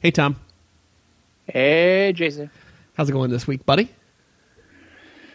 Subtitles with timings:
[0.00, 0.36] Hey, Tom.
[1.46, 2.50] Hey, Jason.
[2.94, 3.90] How's it going this week, buddy?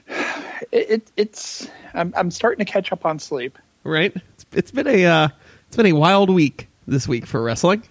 [0.07, 3.58] It, it, it's I'm I'm starting to catch up on sleep.
[3.84, 4.13] Right?
[4.16, 5.28] It's, it's been a uh,
[5.68, 7.84] it's been a wild week this week for wrestling.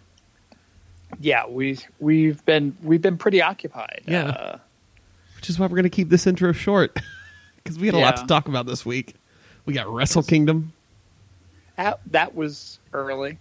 [1.19, 4.03] Yeah, we we've been we've been pretty occupied.
[4.07, 4.29] Yeah.
[4.29, 4.59] Uh,
[5.37, 6.95] which is why we're going to keep this intro short
[7.57, 9.15] because we had a lot to talk about this week.
[9.67, 10.73] We got Wrestle Kingdom.
[11.77, 13.39] that, that was early.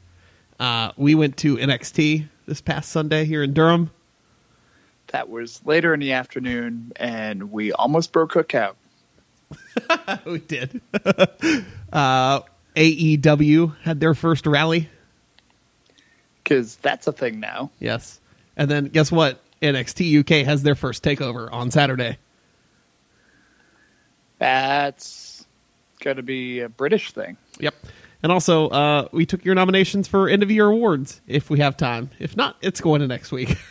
[0.59, 3.91] Uh, we went to NXT this past Sunday here in Durham.
[5.07, 8.75] That was later in the afternoon, and we almost broke cookout.
[10.25, 10.81] we did.
[11.93, 12.41] uh,
[12.75, 14.89] AEW had their first rally.
[16.43, 17.71] Because that's a thing now.
[17.79, 18.19] Yes,
[18.57, 19.39] and then guess what?
[19.61, 22.17] NXT UK has their first takeover on Saturday.
[24.37, 25.45] That's
[25.99, 27.37] going to be a British thing.
[27.59, 27.75] Yep.
[28.21, 31.77] And also, uh, we took your nominations for end of year awards if we have
[31.77, 32.09] time.
[32.19, 33.57] If not, it's going to next week.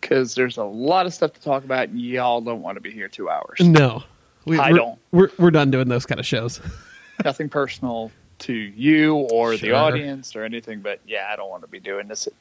[0.00, 3.06] Because there's a lot of stuff to talk about, y'all don't want to be here
[3.06, 3.60] two hours.
[3.60, 4.02] no,
[4.46, 4.98] we, I we're, don't.
[5.12, 6.58] We're we're done doing those kind of shows.
[7.24, 11.68] Nothing personal to you or the audience or anything, but yeah, I don't want to
[11.68, 12.32] be doing this at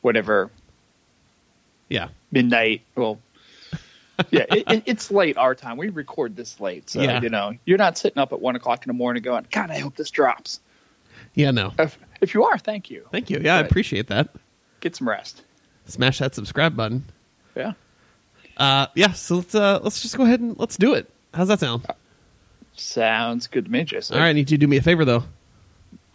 [0.00, 0.50] whatever
[1.88, 2.08] yeah.
[2.32, 2.82] midnight.
[2.96, 3.20] Well,
[4.30, 5.76] yeah, it, it, it's late our time.
[5.76, 7.20] We record this late, so Yeah.
[7.20, 9.78] you know you're not sitting up at one o'clock in the morning going, "God, I
[9.78, 10.60] hope this drops."
[11.34, 11.50] Yeah.
[11.52, 11.72] No.
[11.78, 13.06] If, if you are, thank you.
[13.12, 13.38] Thank you.
[13.42, 14.28] Yeah, I appreciate that.
[14.80, 15.42] Get some rest.
[15.86, 17.04] Smash that subscribe button.
[17.56, 17.72] Yeah,
[18.56, 19.12] Uh, yeah.
[19.12, 21.08] So let's uh, let's just go ahead and let's do it.
[21.34, 21.86] How's that sound?
[22.74, 24.16] sounds good to me, Jason.
[24.16, 24.28] All right.
[24.28, 25.24] I need you to do me a favor though.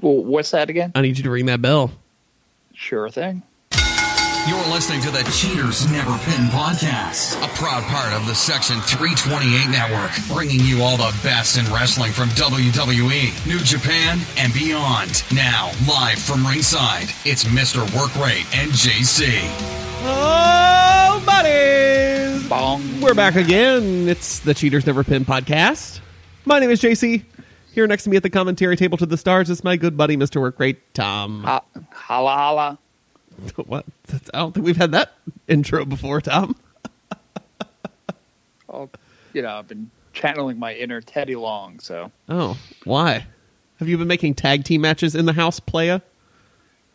[0.01, 0.91] Well, what's that again?
[0.95, 1.91] I need you to ring that bell.
[2.73, 3.43] Sure thing.
[4.47, 9.69] You're listening to the Cheaters Never Pin podcast, a proud part of the Section 328
[9.69, 15.23] network, bringing you all the best in wrestling from WWE, New Japan, and beyond.
[15.33, 17.85] Now, live from ringside, it's Mr.
[17.97, 19.39] Workrate and JC.
[20.05, 22.45] Oh, buddies!
[22.49, 22.99] Bong.
[22.99, 24.09] We're back again.
[24.09, 26.01] It's the Cheaters Never Pin podcast.
[26.43, 27.23] My name is JC.
[27.71, 30.17] Here next to me at the commentary table to the stars is my good buddy,
[30.17, 30.41] Mr.
[30.41, 31.43] Workrate, Tom.
[31.43, 32.79] Ha- holla holla.
[33.65, 33.85] What?
[34.33, 35.13] I don't think we've had that
[35.47, 36.55] intro before, Tom.
[38.69, 38.89] Oh,
[39.33, 43.27] you know, I've been channeling my inner Teddy Long, so Oh, why?
[43.77, 46.01] Have you been making tag team matches in the house, playa?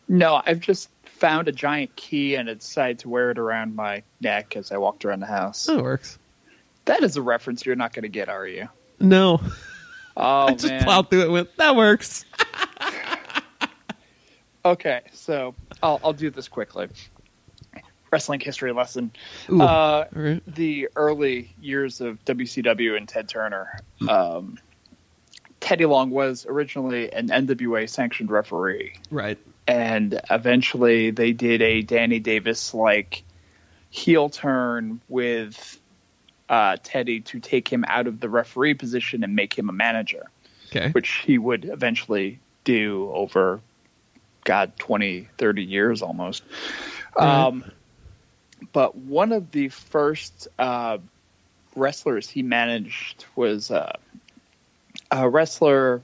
[0.09, 4.03] no, I've just found a giant key and I decided to wear it around my
[4.19, 5.69] neck as I walked around the house.
[5.69, 6.17] It works.
[6.85, 8.67] That is a reference you're not going to get, are you?
[8.99, 9.39] No,
[10.17, 10.83] Oh I just man.
[10.83, 12.25] plowed through it with that works.
[14.65, 16.87] Okay, so I'll I'll do this quickly.
[18.11, 19.11] Wrestling history lesson.
[19.51, 20.41] Ooh, Uh, right.
[20.47, 23.79] the early years of WCW and Ted Turner.
[24.07, 24.57] Um,
[25.59, 29.37] Teddy Long was originally an NWA sanctioned referee, Right.
[29.67, 33.23] and eventually they did a Danny Davis like
[33.91, 35.79] heel turn with
[36.47, 40.31] uh, Teddy to take him out of the referee position and make him a manager,
[40.71, 40.89] Okay.
[40.91, 43.61] which he would eventually do over,
[44.43, 46.43] God, 20, 30 years almost.
[47.17, 47.63] Um,
[48.71, 50.99] but one of the first uh,
[51.75, 53.93] wrestlers he managed was uh,
[55.11, 56.01] a wrestler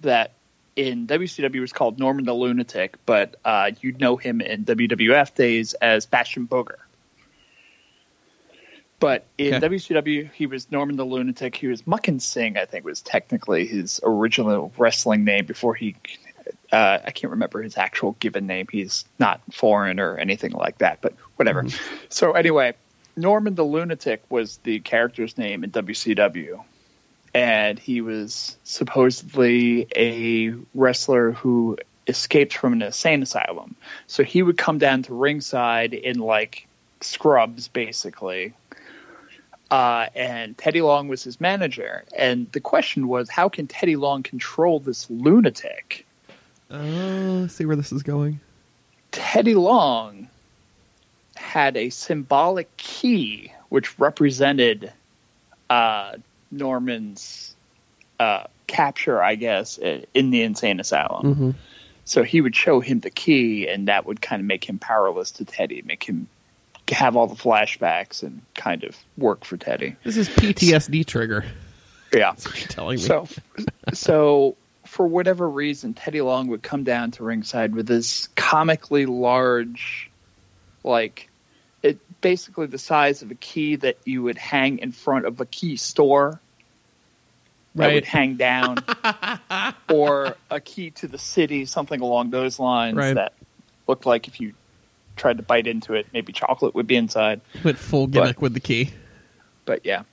[0.00, 0.32] that
[0.76, 5.74] in WCW was called Norman the Lunatic, but uh, you'd know him in WWF days
[5.74, 6.76] as Bastion Booger.
[9.00, 9.60] But in Okay.
[9.60, 11.54] WCW, he was Norman the Lunatic.
[11.54, 15.96] He was Makhan Singh, I think, was technically his original wrestling name before he.
[16.70, 18.66] Uh, I can't remember his actual given name.
[18.70, 21.66] He's not foreign or anything like that, but whatever.
[22.10, 22.74] So anyway,
[23.16, 26.62] Norman the Lunatic was the character's name in WCW,
[27.34, 33.76] and he was supposedly a wrestler who escaped from an insane asylum.
[34.06, 36.66] So he would come down to ringside in like
[37.00, 38.54] scrubs, basically.
[39.70, 42.04] Uh, and Teddy Long was his manager.
[42.16, 46.06] And the question was, how can Teddy Long control this lunatic?
[46.70, 48.40] Uh, see where this is going.
[49.10, 50.28] Teddy Long
[51.34, 54.92] had a symbolic key which represented
[55.70, 56.14] uh,
[56.50, 57.54] Norman's
[58.18, 61.22] uh, capture, I guess, in the insane asylum.
[61.22, 61.50] Mm-hmm.
[62.04, 65.32] So he would show him the key, and that would kind of make him powerless
[65.32, 66.28] to Teddy, make him
[66.88, 69.96] have all the flashbacks and kind of work for Teddy.
[70.04, 71.44] This is PTSD trigger.
[72.12, 72.30] Yeah.
[72.30, 73.02] That's what you're telling me.
[73.02, 73.28] So,
[73.92, 74.56] so
[74.88, 80.10] for whatever reason, Teddy Long would come down to ringside with this comically large,
[80.82, 81.28] like,
[81.82, 85.46] it basically the size of a key that you would hang in front of a
[85.46, 86.40] key store.
[87.74, 87.94] That Right.
[87.94, 88.78] would hang down,
[89.92, 92.96] or a key to the city, something along those lines.
[92.96, 93.14] Right.
[93.14, 93.34] That
[93.86, 94.54] looked like if you
[95.16, 97.42] tried to bite into it, maybe chocolate would be inside.
[97.62, 98.90] Went full gimmick with the key.
[99.66, 100.04] But yeah,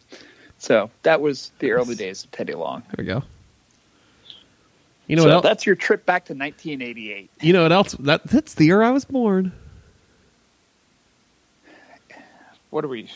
[0.60, 2.84] so that was the early days of Teddy Long.
[2.88, 3.24] There we go.
[5.08, 5.44] You know so what else?
[5.44, 7.30] that's your trip back to 1988.
[7.42, 7.94] You know what else?
[8.00, 9.52] That that's the year I was born.
[12.72, 13.10] What are we?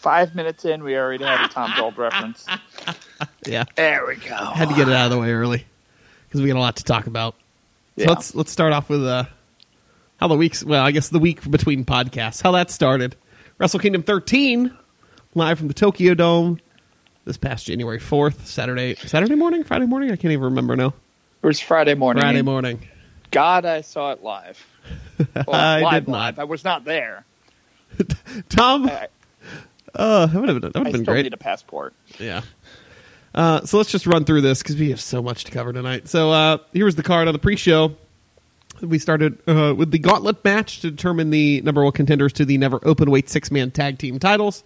[0.00, 2.46] Five minutes in, we already had a Tom Gold reference.
[3.46, 4.34] Yeah, There we go.
[4.34, 5.64] had to get it out of the way early
[6.28, 7.34] because we got a lot to talk about.
[7.96, 8.08] So Yeah.
[8.10, 9.24] let's let's start off with uh,
[10.18, 10.62] how the weeks.
[10.64, 13.16] Well, I guess the week between podcasts, how that started.
[13.58, 14.76] Wrestle Kingdom 13,
[15.34, 16.58] live from the Tokyo Dome,
[17.24, 20.10] this past January 4th, Saturday, Saturday morning, Friday morning.
[20.10, 20.92] I can't even remember now.
[21.46, 22.22] It was Friday morning.
[22.22, 22.80] Friday morning.
[23.30, 24.66] God, I saw it live.
[25.46, 26.34] Well, I live, did not.
[26.34, 26.38] live.
[26.40, 27.24] I was not there.
[28.48, 29.06] Tom, I,
[29.94, 31.22] uh, that would have been, that would I have been still great.
[31.22, 31.94] need a passport.
[32.18, 32.42] Yeah.
[33.32, 36.08] Uh, so let's just run through this because we have so much to cover tonight.
[36.08, 37.94] So uh, here was the card on the pre-show.
[38.80, 42.58] We started uh, with the gauntlet match to determine the number one contenders to the
[42.58, 44.64] never open weight six man tag team titles.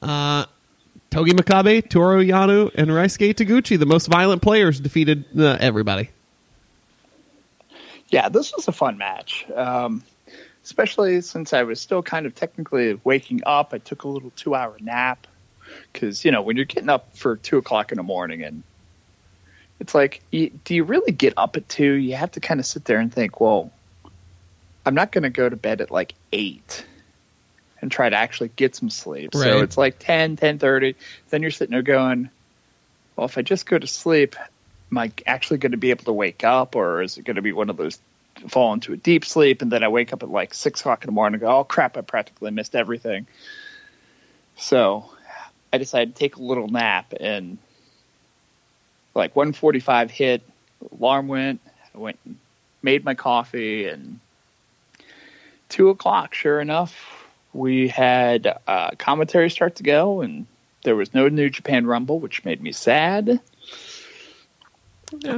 [0.00, 0.46] Uh,
[1.10, 6.10] Togi Makabe, Toru Yano, and Ryusuke Taguchi, the most violent players, defeated uh, everybody.
[8.10, 9.46] Yeah, this was a fun match.
[9.54, 10.02] Um,
[10.68, 13.72] especially since I was still kind of technically waking up.
[13.72, 15.26] I took a little two hour nap
[15.90, 18.62] because, you know, when you're getting up for two o'clock in the morning and
[19.80, 21.92] it's like, you, do you really get up at two?
[21.92, 23.72] You have to kind of sit there and think, well,
[24.84, 26.84] I'm not going to go to bed at like eight
[27.80, 29.30] and try to actually get some sleep.
[29.34, 29.44] Right.
[29.44, 30.94] So it's like 10, 10.30.
[31.30, 32.30] Then you're sitting there going,
[33.16, 34.36] well, if I just go to sleep,
[34.90, 37.42] am I actually going to be able to wake up or is it going to
[37.42, 37.98] be one of those
[38.48, 41.08] fall into a deep sleep and then I wake up at like six o'clock in
[41.08, 43.26] the morning and go, oh crap, I practically missed everything.
[44.56, 45.10] So
[45.72, 47.58] I decided to take a little nap and
[49.14, 50.42] like 145 hit,
[50.92, 51.60] alarm went,
[51.94, 52.36] I went and
[52.82, 54.20] made my coffee and
[55.68, 57.17] two o'clock, sure enough,
[57.52, 60.46] we had uh, commentary start to go and
[60.84, 63.40] there was no New Japan Rumble, which made me sad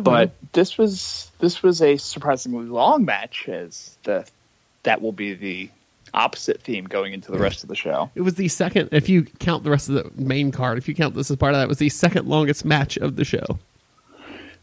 [0.02, 4.26] but this was this was a surprisingly long match as the
[4.82, 5.70] that will be the
[6.12, 8.10] opposite theme going into the rest of the show.
[8.16, 10.94] it was the second, if you count the rest of the main card, if you
[10.94, 13.60] count this as part of that, it was the second longest match of the show.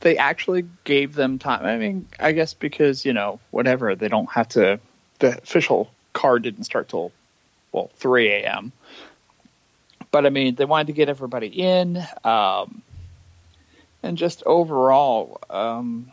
[0.02, 1.66] They actually gave them time.
[1.66, 4.80] I mean, I guess because you know whatever they don't have to.
[5.20, 7.12] The official card didn't start till
[7.78, 8.72] well 3 a.m.
[10.12, 12.82] But I mean, they wanted to get everybody in, um,
[14.02, 16.12] and just overall, um,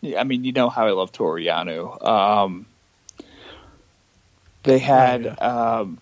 [0.00, 2.04] yeah, I mean, you know how I love Toru Yano.
[2.04, 2.66] Um,
[4.64, 5.98] they had, Oh, um,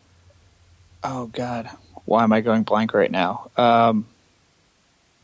[1.05, 1.71] oh god,
[2.05, 3.51] why am I going blank right now?
[3.57, 4.07] Um,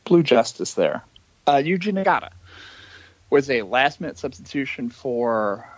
[0.04, 1.02] Blue Justice there.
[1.46, 2.30] Uh, Yuji Nagata
[3.30, 5.68] was a last minute substitution for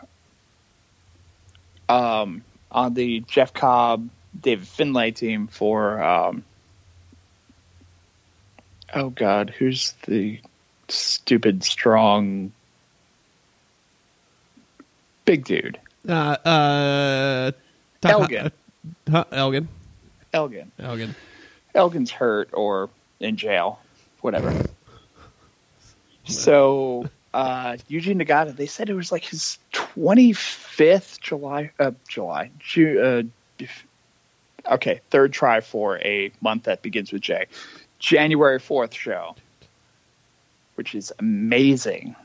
[1.88, 4.08] um, on the Jeff Cobb
[4.38, 6.44] David Finlay team for um,
[8.94, 10.40] oh god, who's the
[10.88, 12.52] stupid strong
[15.24, 15.78] big dude?
[16.08, 17.52] Uh, uh,
[18.02, 18.52] Elgin.
[19.10, 19.68] Huh, Elgin.
[20.32, 20.72] Elgin.
[20.78, 21.14] Elgin.
[21.74, 22.88] Elgin's hurt or
[23.18, 23.80] in jail,
[24.20, 24.54] whatever.
[26.24, 33.26] So uh, Yuji Nagata, they said it was like his 25th July, uh, July, Ju-
[33.60, 33.64] uh,
[34.74, 37.46] okay, third try for a month that begins with J,
[37.98, 39.36] January 4th show,
[40.74, 42.16] which is amazing,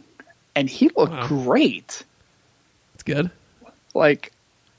[0.56, 1.28] and he looked Wow.
[1.28, 2.04] great.
[2.96, 3.30] It's good.
[3.94, 4.32] Like,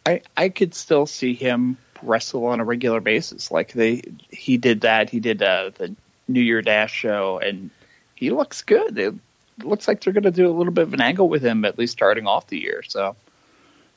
[0.05, 3.51] I I could still see him wrestle on a regular basis.
[3.51, 5.11] Like they, he did that.
[5.11, 5.95] He did uh, the
[6.29, 7.71] New Year Dash show, and
[8.15, 8.99] he looks good.
[8.99, 9.15] It
[9.63, 11.79] looks like they're going to do a little bit of an angle with him, at
[11.79, 12.83] least starting off the year.
[12.87, 13.17] So,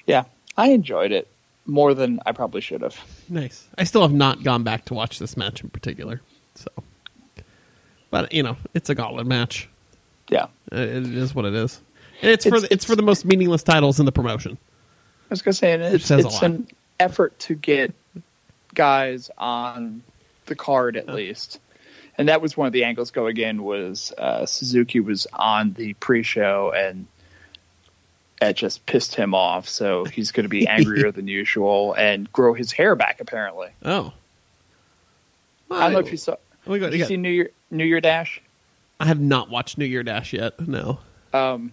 [0.05, 0.23] yeah,
[0.57, 1.27] I enjoyed it
[1.65, 2.97] more than I probably should have.
[3.29, 3.67] Nice.
[3.77, 6.21] I still have not gone back to watch this match in particular.
[6.55, 6.67] So,
[8.09, 9.69] but you know, it's a gauntlet match.
[10.29, 11.79] Yeah, Uh, It is what it is.
[12.21, 14.57] And it's, for It's- the, it's for the most meaningless titles in the promotion.
[15.29, 16.67] I was going to say, it's, it's an
[16.99, 17.93] effort to get
[18.73, 20.01] guys on
[20.47, 21.59] the card at least.
[22.19, 25.93] And that was one of the angles going in was uh, Suzuki was on the
[25.93, 27.07] pre-show and
[28.41, 29.69] it just pissed him off.
[29.69, 33.21] So he's going to be angrier than usual and grow his hair back.
[33.21, 34.11] Apparently, Oh,
[35.71, 36.35] I don't know if you saw.
[36.67, 38.41] Oh Did you see New Year New Year Dash?
[38.99, 40.67] I have not watched New Year Dash yet.
[40.67, 40.99] No.
[41.31, 41.71] Um,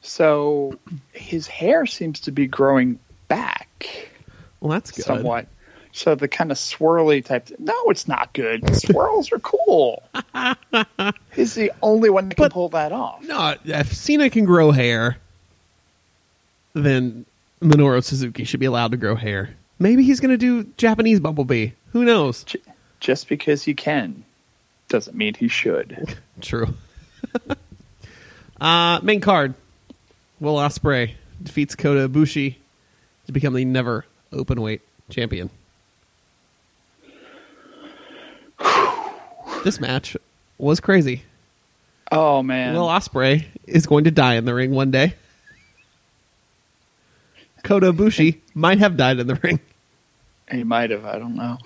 [0.00, 0.78] so
[1.12, 4.08] his hair seems to be growing back.
[4.60, 5.04] Well, that's good.
[5.04, 5.46] somewhat.
[5.96, 7.50] So the kind of swirly type.
[7.60, 8.68] No, it's not good.
[8.74, 10.02] Swirls are cool.
[11.36, 13.22] He's the only one that can But- pull that off.
[13.22, 15.18] No, if Cena can grow hair,
[16.72, 17.24] then
[17.62, 19.54] Minoru Suzuki should be allowed to grow hair.
[19.78, 21.70] Maybe he's going to do Japanese Bumblebee.
[21.92, 22.44] Who knows?
[22.98, 24.24] Just because he can
[24.88, 26.18] doesn't mean he should.
[26.40, 26.74] True.
[28.60, 29.54] uh, main card:
[30.40, 32.56] Will Ospreay defeats Kota Ibushi
[33.26, 35.50] to become the never open weight champion.
[39.64, 40.16] This match
[40.58, 41.22] was crazy.
[42.12, 42.74] Oh man.
[42.74, 45.14] Will Ospreay is going to die in the ring one day.
[47.64, 49.58] Kota Ibushi might have died in the ring.
[50.50, 51.04] he might have.
[51.06, 51.58] I don't know.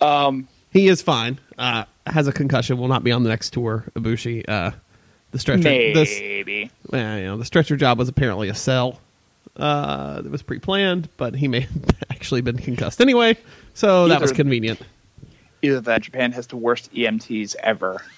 [0.00, 1.38] Um, He is fine.
[1.58, 2.78] Uh, has a concussion.
[2.78, 3.84] Will not be on the next tour.
[3.94, 4.44] Ibushi.
[4.46, 4.72] Uh,
[5.30, 5.62] the stretcher.
[5.62, 6.70] This, maybe.
[6.90, 9.00] well, you know, the stretcher job was apparently a sell.
[9.56, 13.36] Uh, it was pre-planned, but he may have actually been concussed anyway.
[13.74, 14.80] So that was convenient.
[15.62, 18.02] Either that, Japan has the worst EMTs ever.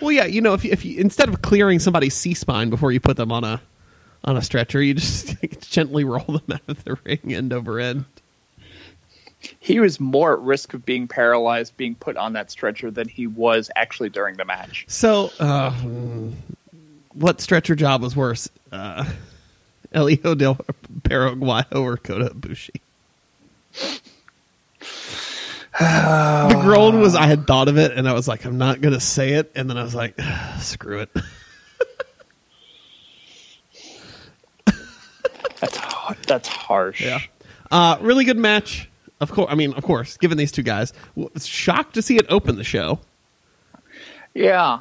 [0.00, 2.92] Well, yeah, you know, if you, if you instead of clearing somebody's C spine before
[2.92, 3.62] you put them on a
[4.24, 5.36] on a stretcher, you just
[5.70, 8.04] gently roll them out of the ring end over end.
[9.60, 13.26] He was more at risk of being paralyzed, being put on that stretcher than he
[13.26, 14.84] was actually during the match.
[14.88, 15.70] So, uh,
[17.12, 19.10] what stretcher job was worse, uh,
[19.92, 20.58] Elio del
[21.02, 22.80] Paraguayo or Kota Ibushi?
[25.78, 29.00] The groan was I had thought of it, and I was like, I'm not gonna
[29.00, 30.18] say it, and then I was like,
[30.60, 31.10] screw it.
[35.60, 37.02] That's har- that's harsh.
[37.02, 37.20] Yeah.
[37.70, 38.88] Uh, really good match.
[39.20, 42.26] Of course, I mean, of course, given these two guys, was shocked to see it
[42.28, 43.00] open the show.
[44.34, 44.80] Yeah.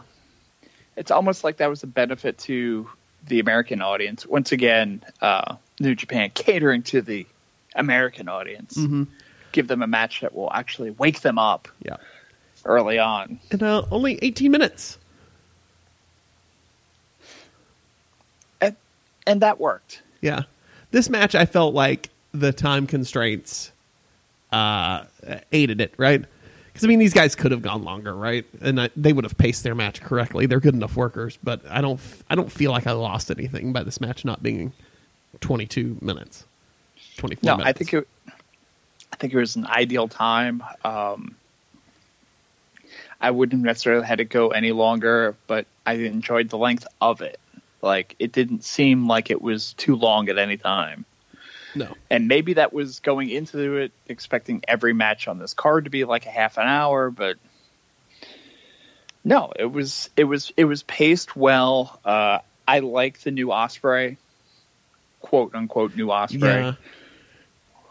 [0.97, 2.89] It's almost like that was a benefit to
[3.27, 4.25] the American audience.
[4.25, 7.25] Once again, uh, New Japan catering to the
[7.75, 8.77] American audience.
[9.55, 11.95] Give them a match that will actually wake them up Yeah,
[12.65, 13.39] early on.
[13.51, 14.97] and uh, only 18 minutes.
[18.59, 18.75] And,
[19.25, 20.01] and that worked.
[20.19, 20.41] Yeah,
[20.91, 23.71] this match I felt like the time constraints
[24.51, 25.05] uh,
[25.53, 26.25] aided it, right?
[26.67, 28.43] Because I mean, these guys could have gone longer, right?
[28.59, 30.47] And I, they would have paced their match correctly.
[30.47, 33.83] They're good enough workers, but I don't, I don't feel like I lost anything by
[33.83, 34.73] this match not being
[35.39, 36.43] 22 minutes,
[37.15, 37.69] 24 No, minutes.
[37.69, 38.07] I think it.
[39.11, 40.63] I think it was an ideal time.
[40.83, 41.35] Um,
[43.19, 47.39] I wouldn't necessarily had to go any longer, but I enjoyed the length of it.
[47.81, 51.05] Like it didn't seem like it was too long at any time.
[51.75, 51.95] no.
[52.09, 56.03] And maybe that was going into it expecting every match on this card to be
[56.03, 57.37] like a half an hour, but
[59.23, 61.99] no, it was it was it was paced well.
[62.05, 64.17] Uh, I like the new Ospreay,
[65.21, 66.41] quote unquote new Ospreay.
[66.41, 66.73] Yeah.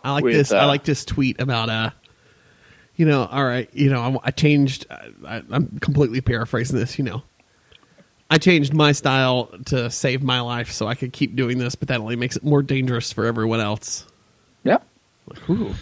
[0.04, 0.52] I like With, this.
[0.52, 1.90] I uh, like this tweet about uh,
[2.94, 4.86] you know, all right, you know, I, I changed.
[4.90, 6.98] I, I'm completely paraphrasing this.
[6.98, 7.22] You know,
[8.30, 11.88] I changed my style to save my life so I could keep doing this, but
[11.88, 14.06] that only makes it more dangerous for everyone else.
[14.62, 14.78] Yeah.
[15.26, 15.74] Like, ooh.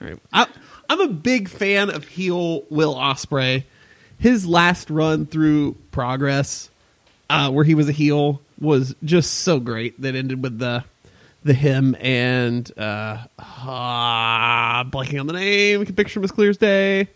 [0.00, 0.18] All right.
[0.32, 0.46] I,
[0.90, 3.64] I'm a big fan of heel Will Ospreay.
[4.18, 6.70] His last run through Progress,
[7.30, 10.00] uh, where he was a heel, was just so great.
[10.00, 10.84] That ended with the
[11.42, 15.84] the him and uh, ah, blanking on the name.
[15.84, 17.08] Can picture him as clear as day.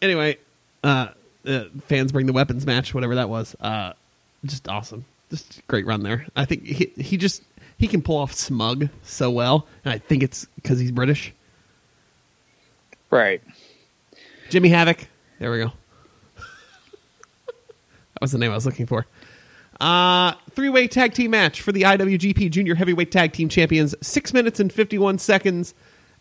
[0.00, 0.38] Anyway,
[0.82, 1.08] uh,
[1.46, 3.54] uh, fans bring the weapons match, whatever that was.
[3.60, 3.92] Uh,
[4.44, 5.04] just awesome.
[5.30, 6.26] Just great run there.
[6.36, 7.42] I think he he just
[7.78, 11.32] he can pull off smug so well, and I think it's because he's British.
[13.10, 13.42] Right.
[14.50, 15.06] Jimmy Havoc.
[15.38, 15.72] There we go.
[17.46, 19.06] that was the name I was looking for.
[19.82, 23.96] Uh, three way tag team match for the IWGP Junior Heavyweight Tag Team Champions.
[24.00, 25.74] Six minutes and 51 seconds.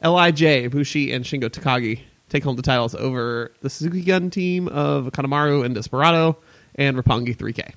[0.04, 2.00] Lij, Bushi and Shingo Takagi
[2.30, 6.38] take home the titles over the Suzuki Gun team of Kanemaru and Desperado
[6.74, 7.74] and Roppongi 3K.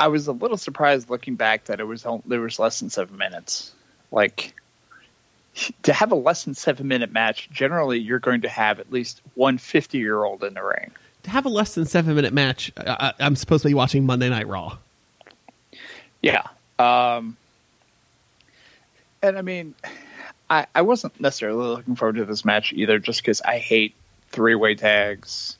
[0.00, 3.16] I was a little surprised looking back that it was there was less than seven
[3.16, 3.72] minutes.
[4.10, 4.56] Like
[5.84, 9.20] to have a less than seven minute match, generally you're going to have at least
[9.34, 10.90] one 50 year old in the ring.
[11.28, 14.28] Have a less than seven minute match, I, I- I'm supposed to be watching Monday
[14.28, 14.78] Night Raw.
[16.22, 16.42] Yeah.
[16.78, 17.36] Um,
[19.22, 19.74] and I mean,
[20.50, 23.94] I, I wasn't necessarily looking forward to this match either, just because I hate
[24.30, 25.56] three way tags,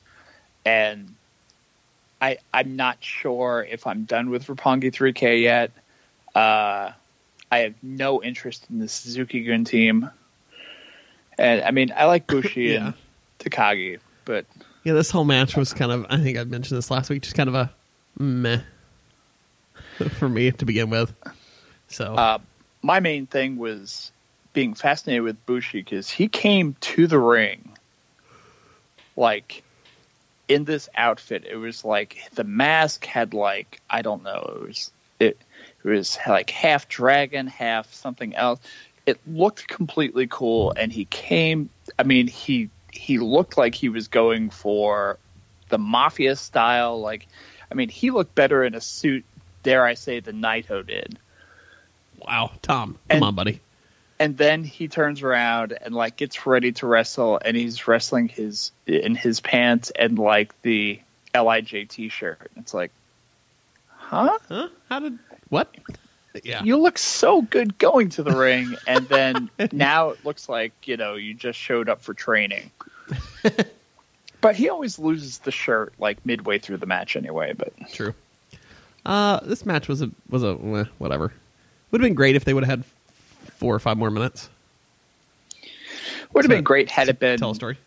[0.65, 1.15] and
[2.21, 5.71] I I'm not sure if I'm done with Roppongi 3K yet.
[6.35, 6.93] Uh,
[7.51, 10.11] I have no interest in the Suzuki Gun team,
[11.39, 12.87] and I mean I like Bushi Yeah.
[12.87, 12.95] and
[13.41, 14.47] Takagi, but
[14.85, 17.37] Yeah, this whole match was kind of, I think I mentioned this last week, just
[17.37, 17.71] kind of a
[18.19, 18.61] meh
[20.19, 21.13] for me to begin with.
[21.89, 22.39] So, Uh,
[22.83, 24.13] my main thing was
[24.53, 27.77] being fascinated with Bushi because he came to the ring
[29.19, 29.65] like
[30.47, 34.91] in this outfit, it was like the mask had like I don't know, it was
[35.21, 35.39] it,
[35.85, 38.61] it was like half dragon, half something else.
[39.05, 41.69] It looked completely cool, and he came.
[41.99, 45.19] I mean, he he looked like he was going for
[45.69, 47.01] the mafia style.
[47.01, 47.27] Like,
[47.71, 49.25] I mean, he looked better in a suit,
[49.63, 51.19] dare I say, than Naito did.
[52.19, 53.61] Wow, Tom, come And- on, buddy.
[54.19, 58.73] and then he turns around and like gets ready to wrestle and he's wrestling his
[58.87, 61.01] in his pants and like the
[61.35, 62.91] lij t-shirt it's like
[63.97, 64.69] huh Huh?
[64.89, 65.19] How did
[65.51, 65.73] what?
[66.45, 70.73] Yeah, you look so good going to the ring and then now it looks like
[70.85, 72.71] you know you just showed up for training
[74.41, 78.15] but he always loses the shirt like midway through the match anyway but true.
[79.07, 81.33] Uh, this match was a was a eh, whatever.
[81.91, 82.85] Would have been great if they would have had
[83.53, 84.51] four or five more minutes.
[86.35, 87.79] would have been great had it been tell a story,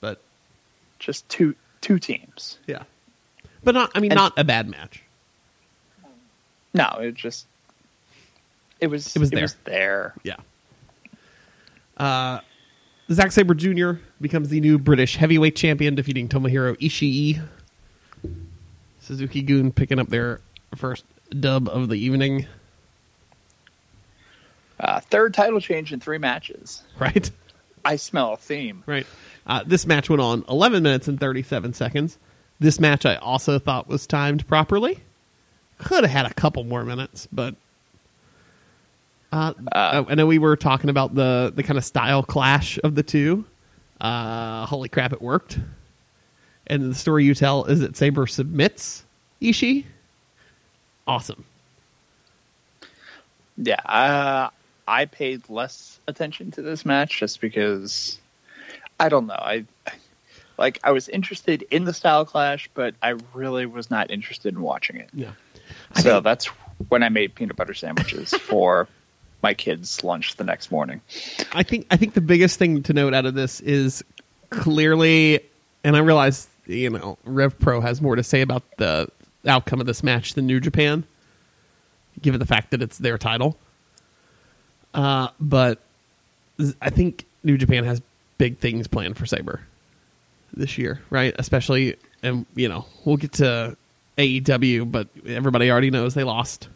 [0.00, 0.22] but
[0.98, 2.84] just two two teams yeah,
[3.62, 3.90] but not.
[3.94, 5.02] I mean, And- not a bad match.
[6.72, 7.46] no it just
[8.80, 9.42] it was It was it there.
[9.42, 10.36] was there Yeah.
[11.96, 12.40] Uh,
[13.12, 13.92] Zack Sabre Jr.
[14.20, 17.40] becomes the new British heavyweight champion, defeating Tomohiro Ishii.
[19.00, 20.40] Suzuki Gun picking up their
[20.74, 21.04] first
[21.38, 22.46] dub of the evening.
[24.80, 26.82] Uh, third title change in three matches.
[26.98, 27.30] Right.
[27.84, 28.82] I smell a theme.
[28.86, 29.06] Right.
[29.46, 32.18] Uh, this match went on 11 minutes and 37 seconds.
[32.58, 35.00] This match I also thought was timed properly.
[35.78, 37.54] Could have had a couple more minutes, but
[39.34, 43.02] uh, I know we were talking about the the kind of style clash of the
[43.02, 43.44] two.
[44.00, 45.58] Uh, holy crap, it worked!
[46.66, 49.04] And the story you tell is that Sabre submits
[49.42, 49.84] Ishii.
[51.06, 51.44] Awesome.
[53.56, 54.50] Yeah, uh,
[54.88, 58.18] I paid less attention to this match just because
[58.98, 59.34] I don't know.
[59.34, 59.64] I
[60.58, 64.60] like I was interested in the style clash, but I really was not interested in
[64.60, 65.10] watching it.
[65.12, 65.32] Yeah.
[65.96, 66.46] So that's
[66.88, 68.88] when I made peanut butter sandwiches for
[69.44, 71.02] my kids' lunch the next morning.
[71.52, 74.02] I think I think the biggest thing to note out of this is
[74.48, 75.40] clearly,
[75.84, 79.06] and I realize you know Rev Pro has more to say about the
[79.46, 81.04] outcome of this match than New Japan,
[82.22, 83.56] given the fact that it's their title.
[84.94, 85.80] Uh, but
[86.80, 88.00] I think New Japan has
[88.38, 89.60] big things planned for Sabre
[90.54, 91.34] this year, right?
[91.38, 93.76] Especially, and you know, we'll get to
[94.16, 96.68] AEW, but everybody already knows they lost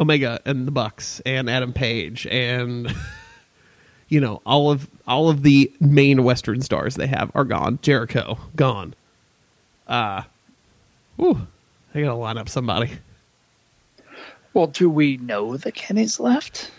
[0.00, 2.94] Omega and the Bucks and Adam Page and
[4.08, 7.78] you know all of all of the main Western stars they have are gone.
[7.82, 8.94] Jericho gone.
[9.86, 10.22] Uh,
[11.16, 11.46] whew,
[11.92, 12.90] they gotta line up somebody.
[14.52, 16.70] Well, do we know that Kenny's left?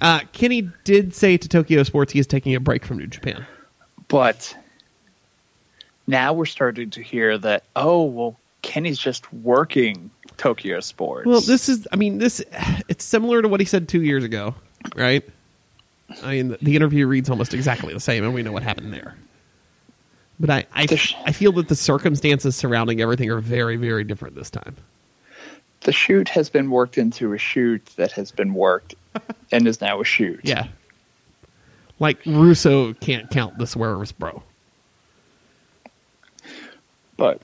[0.00, 3.46] Uh, Kenny did say to Tokyo Sports he is taking a break from New Japan.
[4.08, 4.56] But
[6.06, 11.26] now we're starting to hear that oh well, Kenny's just working Tokyo Sports.
[11.26, 12.42] Well, this is, I mean, this,
[12.88, 14.54] it's similar to what he said two years ago,
[14.96, 15.24] right?
[16.22, 19.16] I mean, the interview reads almost exactly the same, and we know what happened there.
[20.40, 24.34] But I, I, sh- I feel that the circumstances surrounding everything are very, very different
[24.36, 24.76] this time.
[25.82, 28.94] the shoot has been worked into a shoot that has been worked
[29.52, 30.40] and is now a shoot.
[30.44, 30.68] Yeah.
[31.98, 34.42] Like, Russo can't count the swears, bro.
[37.16, 37.42] But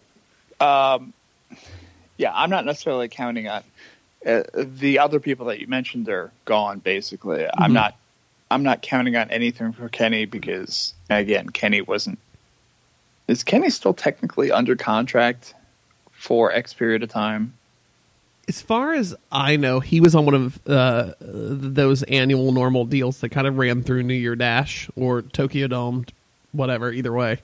[0.65, 1.13] um,
[2.17, 3.63] yeah, I'm not necessarily counting on
[4.27, 6.79] uh, the other people that you mentioned are gone.
[6.79, 7.75] Basically, I'm Mhm.
[7.75, 7.97] not.
[8.51, 12.19] I'm not counting on anything for Kenny because again, Kenny wasn't.
[13.27, 15.55] Is Kenny still technically under contract
[16.13, 17.55] for X period of time?
[18.47, 23.21] As far as I know, he was on one of uh, those annual normal deals
[23.21, 26.05] that kind of ran through New Year Dash or Tokyo Dome,
[26.53, 27.41] whatever, either way,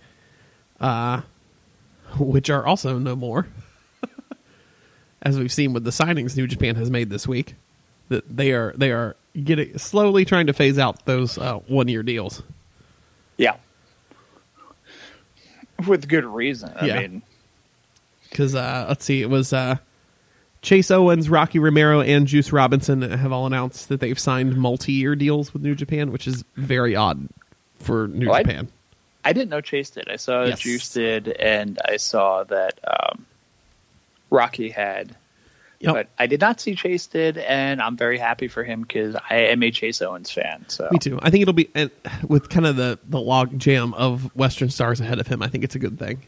[0.78, 1.22] uh,
[2.18, 3.46] which are also no more.
[5.22, 7.54] As we've seen with the signings New Japan has made this week,
[8.08, 12.02] that they are they are getting slowly trying to phase out those uh, one year
[12.02, 12.42] deals.
[13.36, 13.56] Yeah,
[15.86, 16.72] with good reason.
[16.74, 17.00] I Yeah.
[17.00, 17.22] mean,
[18.28, 19.76] because uh, let's see, it was uh,
[20.62, 25.52] Chase Owens, Rocky Romero, and Juice Robinson have all announced that they've signed multi-year deals
[25.52, 27.28] with New Japan, which is very odd
[27.78, 28.68] for New Well, Japan.
[29.24, 30.08] I didn't know Chase did.
[30.08, 30.60] I saw Yes.
[30.60, 33.26] Juice did, and I saw that um,
[34.30, 35.14] Rocky had.
[35.80, 35.94] Yep.
[35.94, 39.36] But I did not see Chase did, and I'm very happy for him because I
[39.36, 40.66] am a Chase Owens fan.
[40.68, 41.18] So Me too.
[41.22, 41.90] I think it'll be and
[42.28, 45.42] with kind of the the log jam of Western stars ahead of him.
[45.42, 46.22] I think it's a good thing.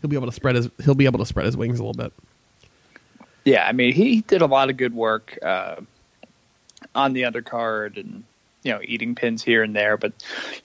[0.00, 1.92] He'll be able to spread his he'll be able to spread his wings a little
[2.02, 2.12] bit.
[3.44, 5.76] Yeah, I mean, he did a lot of good work uh,
[6.94, 8.24] on the undercard and,
[8.64, 9.96] you know, eating pins here and there.
[9.96, 10.12] But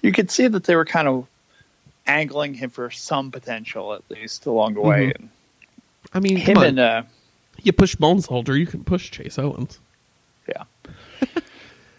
[0.01, 1.27] you could see that they were kind of
[2.07, 5.13] angling him for some potential at least along the way.
[5.15, 5.27] Mhm.
[6.11, 7.03] I mean, him and uh,
[7.61, 9.79] you push Bones Holder, you can push Chase Owens.
[10.47, 10.63] yeah.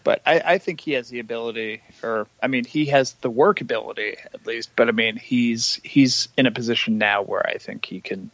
[0.05, 3.61] but I, I think he has the ability, or I mean, he has the work
[3.61, 4.71] ability at least.
[4.75, 8.31] But I mean, he's he's in a position now where I think he can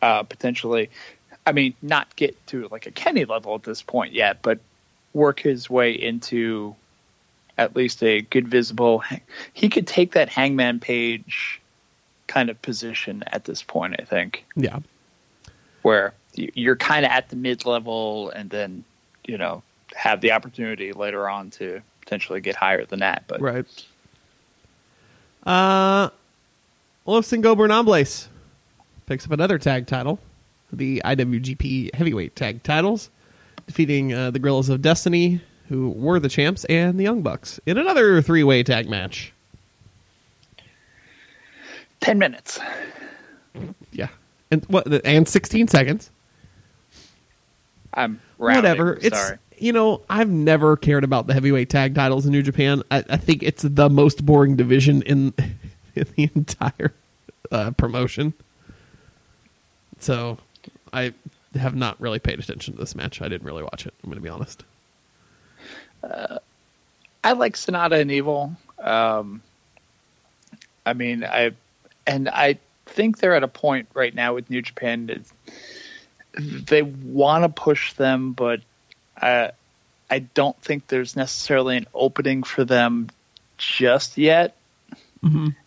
[0.00, 0.90] uh, potentially,
[1.46, 4.58] I mean, not get to like a Kenny level at this point yet, but
[5.14, 6.74] work his way into
[7.58, 9.02] at least a good visible.
[9.52, 11.60] He could take that Hangman Page
[12.26, 13.96] kind of position at this point.
[13.98, 14.78] I think Yeah.
[15.82, 18.84] where you- you're kind of at the mid level, and then
[19.26, 19.62] you know
[19.94, 23.24] have the opportunity later on to potentially get higher than that.
[23.26, 23.66] But Right.
[25.44, 26.08] Uh,
[27.04, 28.28] Los Ingobernables
[29.06, 30.18] picks up another tag title,
[30.72, 33.10] the IWGP Heavyweight Tag Titles,
[33.72, 37.78] defeating uh, the Gorillas of Destiny, who were the champs, and the Young Bucks in
[37.78, 39.32] another three-way tag match.
[42.00, 42.60] ten minutes.
[43.90, 44.08] Yeah,
[44.50, 44.86] and what?
[45.06, 46.10] And sixteen seconds.
[47.94, 48.98] I'm rounding, Whatever.
[49.00, 49.38] It's Sorry.
[49.58, 52.82] you know I've never cared about the heavyweight tag titles in New Japan.
[52.90, 55.32] I, I think it's the most boring division in
[55.94, 56.92] in the entire
[57.50, 58.34] uh, promotion.
[59.98, 60.36] So
[60.92, 61.14] I
[61.56, 63.20] have not really paid attention to this match.
[63.20, 63.94] I didn't really watch it.
[64.02, 64.64] I'm going to be honest.
[67.24, 68.56] I like Sanada and Evil.
[68.78, 69.42] Um,
[70.84, 71.52] I mean, I
[72.06, 77.44] and I think they're at a point right now with New Japan that they want
[77.44, 78.60] to push them, but
[79.16, 79.52] I
[80.10, 83.08] I don't think there's necessarily an opening for them
[83.56, 84.56] just yet.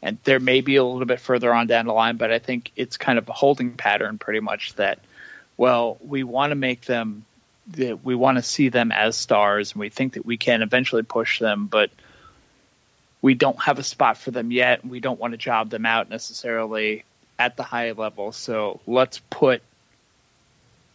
[0.01, 2.73] And there may be a little bit further on down the line, but I think
[2.75, 4.99] it's kind of a holding pattern, pretty much that.
[5.57, 7.25] Well, we want to make them
[7.67, 11.01] that we want to see them as stars and we think that we can eventually
[11.01, 11.89] push them but
[13.25, 15.83] we don't have a spot for them yet and we don't want to job them
[15.83, 17.03] out necessarily
[17.39, 18.31] at the high level.
[18.31, 19.63] So let's put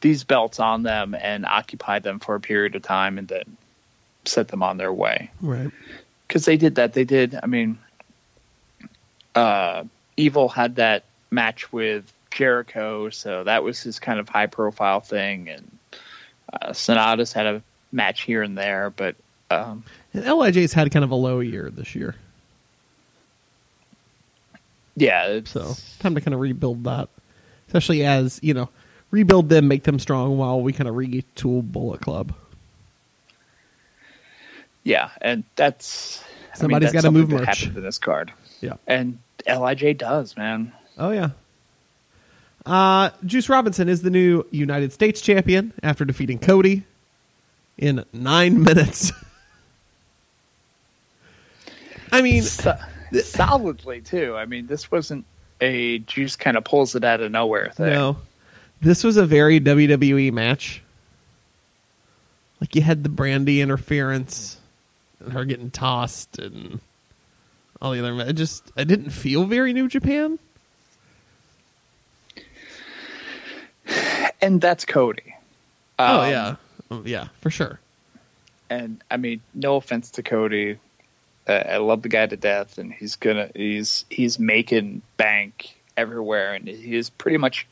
[0.00, 3.56] these belts on them and occupy them for a period of time and then
[4.24, 5.32] set them on their way.
[5.40, 5.72] Right.
[6.28, 6.92] because they did that.
[6.92, 7.78] They did i mean
[9.34, 9.82] uh
[10.16, 15.48] evil had that match with jericho so that was his kind of high profile thing
[15.48, 15.70] and
[16.52, 17.62] uh, Sanada's had a
[17.92, 19.14] match here and there, but
[19.52, 22.16] um, And Lij's had kind of a low year this year,
[24.96, 27.08] yeah, it's, so time to kind of rebuild that.
[27.68, 28.68] Especially as you know,
[29.10, 32.34] rebuild them, make them strong, while we kind of retool Bullet Club.
[34.82, 37.66] yeah, and that's I mean, Somebody's that's gotta move merch.
[37.66, 38.74] in this card, Yeah.
[38.86, 40.72] and Lij does, man.
[40.98, 41.30] Oh yeah.
[42.66, 46.84] Uh, Juice Robinson is the new United States champion after defeating Cody
[47.78, 49.12] in nine minutes.
[52.12, 52.76] I mean, So-
[53.24, 54.36] solidly too.
[54.36, 55.24] I mean, this wasn't
[55.60, 57.92] a juice kind of pulls it out of nowhere thing.
[57.92, 58.16] no,
[58.80, 60.82] this was a very WWE match.
[62.60, 64.58] Like you had the Brandi interference
[65.18, 66.80] and her getting tossed and
[67.80, 68.28] all the other.
[68.28, 70.38] It just I didn't feel very New Japan.
[74.42, 75.34] And that's Cody.
[75.98, 76.56] oh Um, yeah,
[76.90, 77.78] Oh, yeah, for sure.
[78.68, 80.78] and I mean, no offense to Cody,
[81.46, 86.54] uh, I love the guy to death, and he's gonna he's he's making bank everywhere,
[86.54, 87.66] and he has pretty much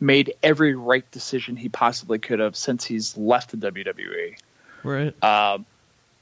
[0.00, 4.38] made every right decision he possibly could have since he's left the WWE.
[4.84, 5.14] Right.
[5.22, 5.58] Uh,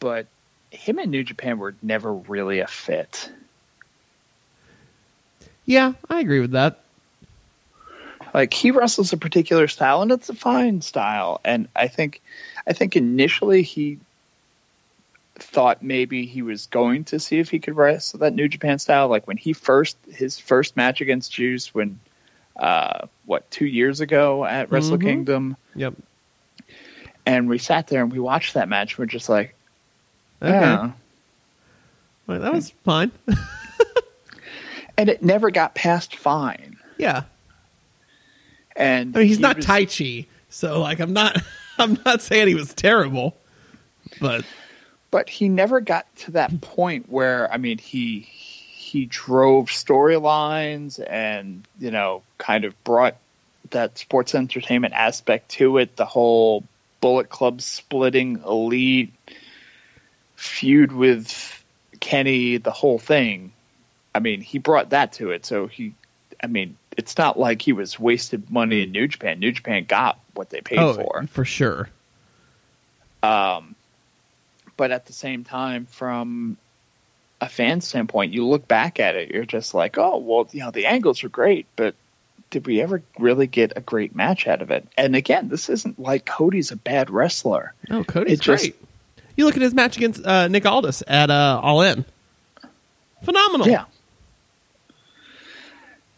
[0.01, 0.27] but
[0.71, 3.31] him and New Japan were never really a fit.
[5.65, 6.81] Yeah, I agree with that.
[8.37, 11.41] Like he wrestles a particular style, and it's a fine style.
[11.43, 12.21] And I think,
[12.67, 13.99] I think initially he
[15.37, 19.09] thought maybe he was going to see if he could wrestle that New Japan style.
[19.09, 21.99] Like when he first his first match against Juice, when
[22.57, 25.03] uh, what two years ago at Wrestle Mhm.
[25.03, 25.95] Kingdom, Yep.
[27.25, 28.99] and we sat there and we watched that match.
[28.99, 29.55] We're just like,
[30.43, 30.53] Okay.
[30.63, 30.93] "Oh."
[32.27, 33.13] Well, that was fine.
[34.99, 36.77] and it never got past fine.
[36.99, 37.23] yeah.
[38.77, 41.41] And I mean, he's he not was- Tai Chi, so like I'm not
[41.79, 43.37] I'm not saying he was terrible,
[44.21, 44.45] but
[45.11, 51.67] but he never got to that point where I mean he he drove storylines and
[51.79, 53.17] you know kind of brought
[53.71, 56.63] that sports entertainment aspect to it the whole
[57.01, 59.13] Bullet Club splitting elite
[60.37, 61.65] feud with
[62.01, 63.53] Kenny the whole thing.
[64.15, 65.95] I mean he brought that to it so he
[66.43, 70.19] I mean it's not like he was wasted money in New Japan New Japan got
[70.35, 71.89] what they paid oh, for for sure.
[73.23, 73.75] um,
[74.77, 76.57] but at the same time, from
[77.41, 80.71] a fan standpoint, you look back at it, you're just like, oh, well, you know,
[80.71, 81.95] the angles are great, but
[82.51, 84.87] did we ever really get a great match out of it?
[84.97, 87.75] And again, this isn't like Cody's a bad wrestler.
[87.89, 88.77] No, Cody's just- great.
[89.37, 92.07] You look at his match against uh, Nick Aldis at uh, All In.
[93.23, 93.69] Phenomenal.
[93.69, 93.85] Yeah.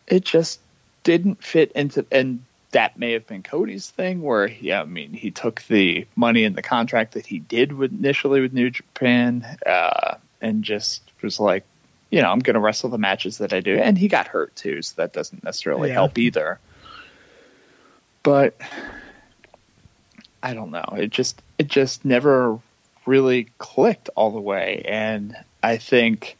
[0.07, 0.61] It just
[1.09, 5.31] didn't fit into, and that may have been Cody's thing where, he, I mean, he
[5.31, 10.17] took the money in the contract that he did with, initially with New Japan uh,
[10.43, 11.65] and just was like,
[12.11, 13.79] you know, I'm going to wrestle the matches that I do.
[13.79, 15.95] And he got hurt too, so that doesn't necessarily Yeah.
[15.95, 16.59] help either.
[18.23, 18.61] But
[20.43, 20.95] I don't know.
[20.95, 22.59] It just, it just never
[23.07, 24.83] really clicked all the way.
[24.87, 26.37] And I think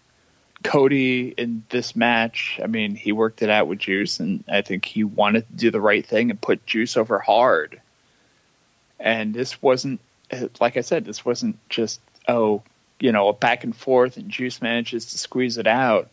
[0.65, 4.85] Cody in this match, I mean, he worked it out with Juice, and I think
[4.85, 7.81] he wanted to do the right thing and put Juice over hard.
[8.99, 10.01] And this wasn't,
[10.61, 12.63] like I said, this wasn't just, oh,
[12.99, 16.11] you know, a back and forth, and Juice manages to squeeze it out.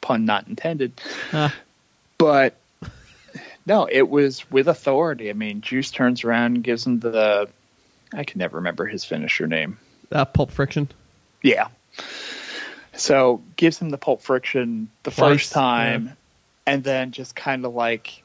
[0.00, 1.00] Pun not intended.
[1.32, 1.54] Ah.
[2.18, 2.56] But
[3.66, 5.30] no, it was with authority.
[5.30, 7.48] I mean, Juice turns around and gives him the,
[8.12, 9.78] I can never remember his finisher name.
[10.12, 10.88] Uh, Pulp Friction.
[11.42, 11.68] Yeah.
[12.94, 16.12] So gives him the pulp friction the Twice, first time, yeah.
[16.66, 18.22] and then just kind of like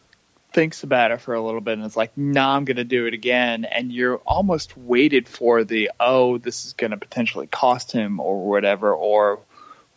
[0.53, 3.05] thinks about it for a little bit and is like, "Nah, I'm going to do
[3.05, 7.91] it again." And you're almost waited for the, "Oh, this is going to potentially cost
[7.91, 9.39] him or whatever," or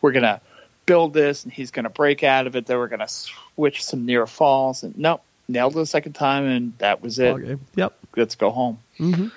[0.00, 0.40] we're going to
[0.86, 2.66] build this and he's going to break out of it.
[2.66, 6.46] Then we're going to switch some near falls, and nope, nailed it the second time,
[6.46, 7.36] and that was it.
[7.44, 7.60] Game.
[7.76, 7.92] Yep.
[8.16, 8.78] Let's go home.
[8.98, 9.28] Mm-hmm.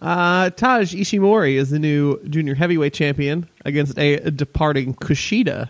[0.00, 5.68] Uh, Taiji Ishimori is the new junior heavyweight champion against a departing Kushida,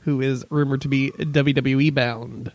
[0.00, 2.52] who is rumored to be WWE bound.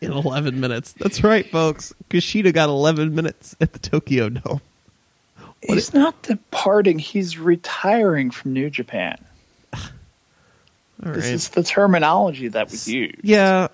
[0.00, 0.92] In 11 minutes.
[0.92, 1.94] That's right, folks.
[2.10, 4.60] Kushida got 11 minutes at the Tokyo Dome.
[5.62, 9.16] He's not departing; he's retiring from New Japan.
[9.72, 11.34] All This right.
[11.34, 13.68] is the terminology that was used Yeah.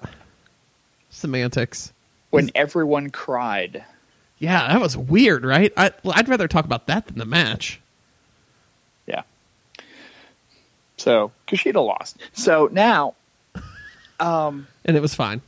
[1.11, 1.93] Semantics.
[2.31, 3.85] when everyone cried.
[4.43, 5.73] Yeah, that was weird, right?
[5.77, 7.81] I, well, I'd rather talk about that than the match.
[9.07, 9.23] Yeah.
[10.97, 12.17] So Kushida lost.
[12.33, 13.15] So now,
[14.19, 15.43] um, And it was fine.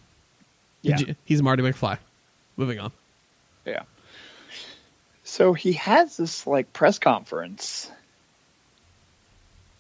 [0.83, 1.98] yeah, He's Marty McFly.
[2.57, 2.92] Moving on.
[3.64, 3.83] yeah.
[5.24, 7.90] So he has this like press conference,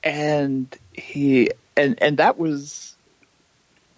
[0.02, 2.93] and he and and that was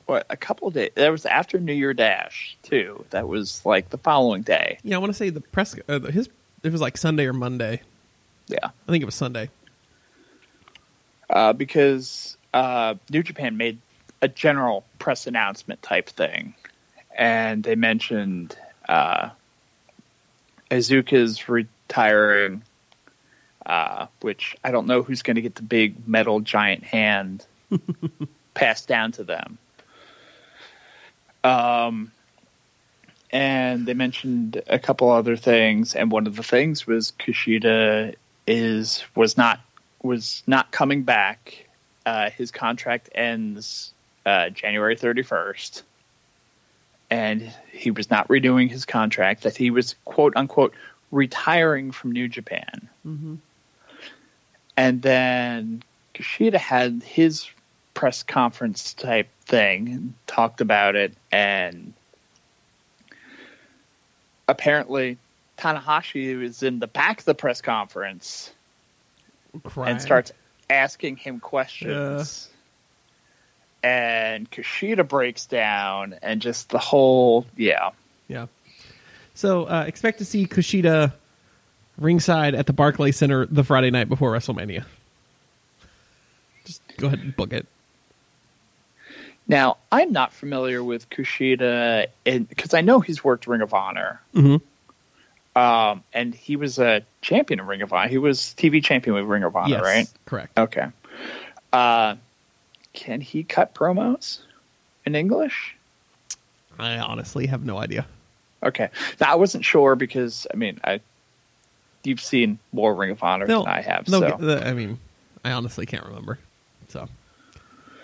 [0.07, 0.91] what a couple of days.
[0.95, 3.05] That was after New Year Dash too.
[3.11, 4.79] That was like the following day.
[4.83, 5.77] Yeah, I want to say the press.
[5.89, 6.29] Uh, his
[6.63, 7.83] it was like Sunday or Monday.
[8.49, 8.67] Yeah.
[8.67, 9.51] I think it was Sunday.
[11.29, 13.79] uh, because uh, New Japan made
[14.23, 16.55] a general press announcement type thing,
[17.17, 18.57] and they mentioned
[18.89, 19.31] uh,
[20.71, 22.63] Azuka's retiring,
[23.65, 27.45] uh, which I don't know who's going to get the big metal giant hand
[28.55, 29.59] passed down to them.
[31.47, 32.13] Um,
[33.31, 38.15] and they mentioned a couple other things, and one of the things was Kushida
[38.47, 39.61] is was not
[40.03, 41.67] was not coming back.
[42.05, 43.93] Uh, his contract ends
[44.25, 45.83] uh, January 31st,
[47.11, 49.43] and he was not renewing his contract.
[49.43, 50.75] That he was quote unquote
[51.11, 52.89] retiring from New Japan.
[54.77, 55.83] And then
[56.15, 57.49] Kushida had his
[57.97, 61.95] press conference type thing, and talked about it, and
[64.47, 65.19] apparently
[65.59, 68.53] Tanahashi is in the back of the press conference
[69.65, 69.93] Crying.
[69.93, 70.31] and starts
[70.69, 72.49] asking him questions.
[73.83, 77.91] And Kushida breaks down, and just the whole yeah,
[78.29, 78.47] Yeah.
[79.35, 81.13] So uh, expect to see Kushida
[81.99, 84.85] ringside at the Barclay Center the Friday night before WrestleMania.
[86.65, 87.67] Just go ahead and book it.
[89.49, 94.21] Now, I'm not familiar with Kushida because I know he's worked Ring of Honor.
[94.35, 94.61] Mhm.
[95.55, 98.09] Um, and he was a champion of Ring of Honor.
[98.09, 100.09] He was TV champion with Ring of Honor, yes, right?
[100.27, 100.59] correct.
[100.59, 100.87] Okay.
[101.73, 102.17] Uh,
[102.93, 104.41] can he cut promos
[105.05, 105.77] in English?
[106.79, 108.05] I honestly have no idea.
[108.63, 108.91] Okay.
[109.21, 111.01] Now, I wasn't sure because, I mean, I
[112.05, 114.09] you've seen more Ring of Honor No, than I have.
[114.09, 114.21] no.
[114.21, 114.59] so.
[114.63, 114.99] I mean,
[115.45, 116.39] I honestly can't remember.
[116.89, 117.09] So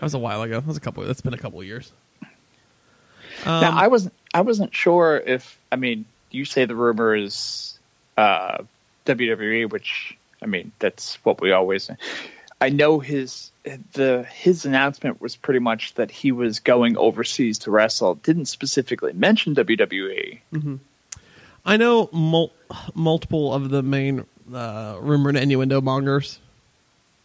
[0.02, 0.58] that was a while ago.
[0.58, 1.04] That was a couple.
[1.04, 1.92] That's been a couple of years.
[3.44, 7.78] Um, now I wasn't I wasn't sure if I mean you say the rumor is
[8.16, 8.64] uh,
[9.06, 11.88] WWE, which I mean that's what we always.
[12.60, 13.52] I know his
[13.92, 18.16] the his announcement was pretty much that he was going overseas to wrestle.
[18.16, 19.54] Didn't specifically mention.
[19.54, 20.40] WWE.
[21.64, 22.52] I know mul-
[22.92, 26.40] multiple of the main uh, rumor and innuendo mongers,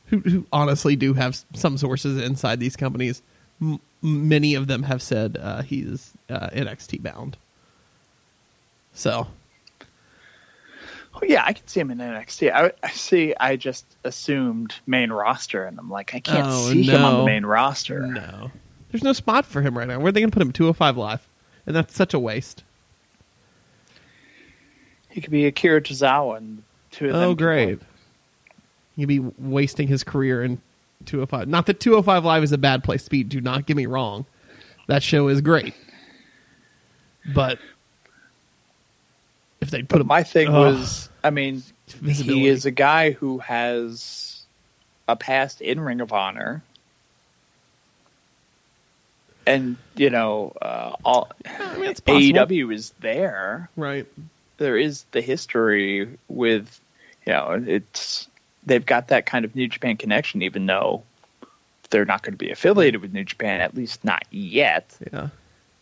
[0.07, 3.21] who who honestly do have some sources inside these companies.
[3.61, 7.37] M- many of them have said uh, he's uh, NXT bound.
[8.93, 9.27] So
[11.19, 12.51] Oh, yeah, I can see him in NXT.
[12.53, 13.33] I, I see.
[13.39, 17.25] I just assumed main roster, and I'm like, I can't Oh, see him on the
[17.25, 18.05] main roster.
[18.05, 18.51] no,
[18.91, 19.97] there's no spot for him right now.
[19.97, 20.51] Where are they going to put him?
[20.51, 21.27] 205 live,
[21.65, 22.63] and that's such a waste.
[25.09, 27.21] He could be Akira Tozawa, and two of them.
[27.23, 27.79] Oh, great.
[28.97, 30.59] You'd be wasting his career in
[31.05, 31.47] 205.
[31.47, 33.23] Not that 205 Live is a bad place to be.
[33.23, 34.25] Do not get me wrong.
[34.87, 35.73] That show is great.
[37.33, 37.59] But
[39.61, 40.53] if they put him, my thing Ugh.
[40.53, 42.41] was, I mean, Visibility.
[42.41, 44.41] he is a guy who has
[45.07, 46.63] a past in Ring of Honor,
[49.45, 51.93] and you know, uh, all I mean.
[51.93, 53.69] AEW is there.
[53.75, 54.05] right.
[54.57, 56.79] There is the history with,
[57.25, 58.27] you know, it's
[58.67, 61.03] they've got that kind of New Japan connection, even though
[61.89, 64.95] they're not going to be affiliated with New Japan, at least not yet.
[65.11, 65.29] Yeah.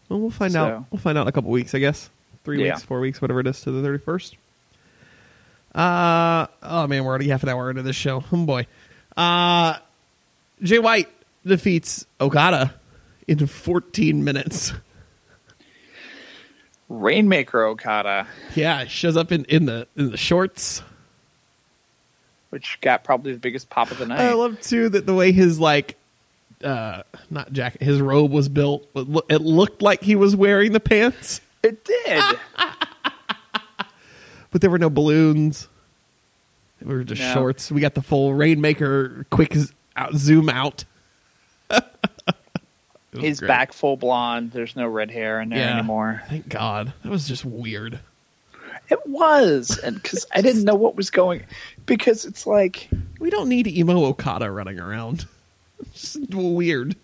[0.07, 0.85] Well, we'll find So- out.
[0.91, 2.09] We'll find out in a couple weeks, I guess.
[2.43, 2.73] Three Yeah.
[2.75, 4.35] weeks, four weeks, whatever it is, to the thirty first.
[5.73, 8.23] Uh oh man, we're already half an hour into this show.
[8.31, 8.67] Oh boy.
[9.17, 9.77] Uh
[10.61, 11.09] Jay White
[11.45, 12.73] defeats Okada
[13.27, 14.71] in fourteen minutes.
[16.87, 20.83] Rainmaker Okada, Yeah, shows up in, in the in the shorts.
[22.55, 24.21] Which got probably the biggest pop of the night.
[24.21, 25.97] I love too that the way his like
[26.63, 31.41] uh not jacket his robe was built it looked like he was wearing the pants
[31.61, 32.23] it did.
[34.51, 35.67] but there were no balloons
[36.81, 37.33] we were just No.
[37.33, 39.53] shorts we got the full rainmaker quick
[39.97, 40.85] out, zoom out
[43.19, 43.47] He's great.
[43.47, 44.51] back full blonde.
[44.51, 45.73] There's no red hair in there Yeah.
[45.77, 46.23] anymore.
[46.29, 47.99] thank god that was just weird
[48.89, 51.43] It was, and because I didn't know what was going,
[51.85, 55.25] because it's like we don't need emo okada running around
[55.79, 56.95] it's just weird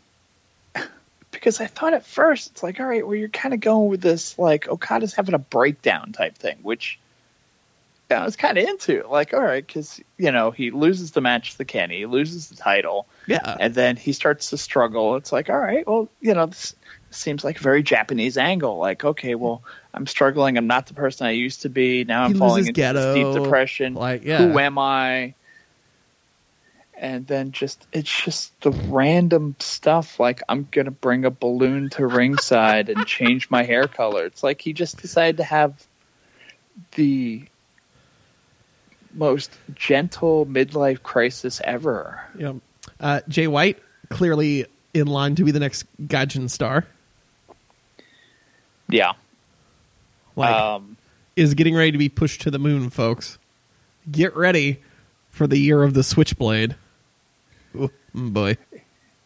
[1.31, 4.01] because I thought at first it's like, all right, well, you're kind of going with
[4.01, 6.99] this like Okada's having a breakdown type thing, which
[8.09, 9.07] yeah, I was kind of into.
[9.07, 12.55] Like, all right, because you know he loses the match to Kenny, he loses the
[12.55, 15.15] title, yeah and then he starts to struggle.
[15.15, 16.75] It's like, all right, well, you know, this
[17.09, 18.77] seems like a very Japanese angle.
[18.77, 19.63] Like, okay, well,
[19.93, 20.58] I'm struggling.
[20.58, 22.04] I'm not the person I used to be.
[22.04, 23.93] Now I'm He falling into this ghetto, deep depression.
[23.93, 24.38] like, yeah.
[24.47, 25.34] Who am I?
[26.97, 32.06] And then just it's just the random stuff like I'm gonna bring a balloon to
[32.06, 34.25] ringside and change my hair color.
[34.25, 35.73] It's like he just decided to have
[36.95, 37.43] the
[39.13, 42.21] most gentle midlife crisis ever.
[42.38, 42.54] yeah
[42.99, 43.77] uh jay white
[44.10, 46.86] clearly in line to be the next gaijin star
[48.89, 49.13] Yeah.
[50.35, 50.97] Like um
[51.35, 53.37] is getting ready to be pushed to the moon, folks.
[54.11, 54.81] Get ready
[55.29, 56.75] for the year of the Switchblade.
[57.75, 58.57] Ooh, mm, boy.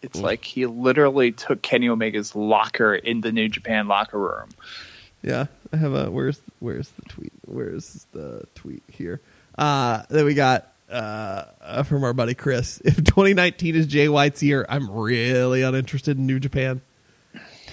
[0.02, 4.50] It's like he literally took Kenny Omega's locker in the New Japan locker room.
[5.24, 7.34] Yeah, I have a where's where's the tweet?
[7.46, 9.22] Where's the tweet here?
[9.58, 12.80] Uh then we got uh uh, from our buddy Chris.
[12.86, 16.82] If 2019 is Jay White's year, I'm really uninterested in New Japan.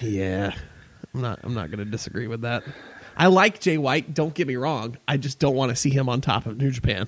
[0.01, 0.55] Yeah.
[1.13, 2.63] I'm not I'm not going to disagree with that.
[3.15, 4.97] I like Jay White, don't get me wrong.
[5.07, 7.07] I just don't want to see him on top of New Japan.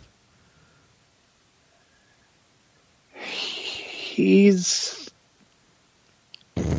[3.36, 5.10] He's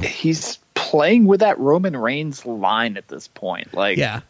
[0.03, 3.75] he's playing with that Roman Reigns line at this point.
[3.75, 4.21] Like, Yeah.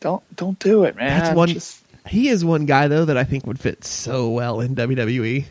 [0.00, 1.20] don't don't do it, man.
[1.20, 1.48] That's one.
[1.48, 5.44] Just- he is one guy though that I think would fit so well in WWE.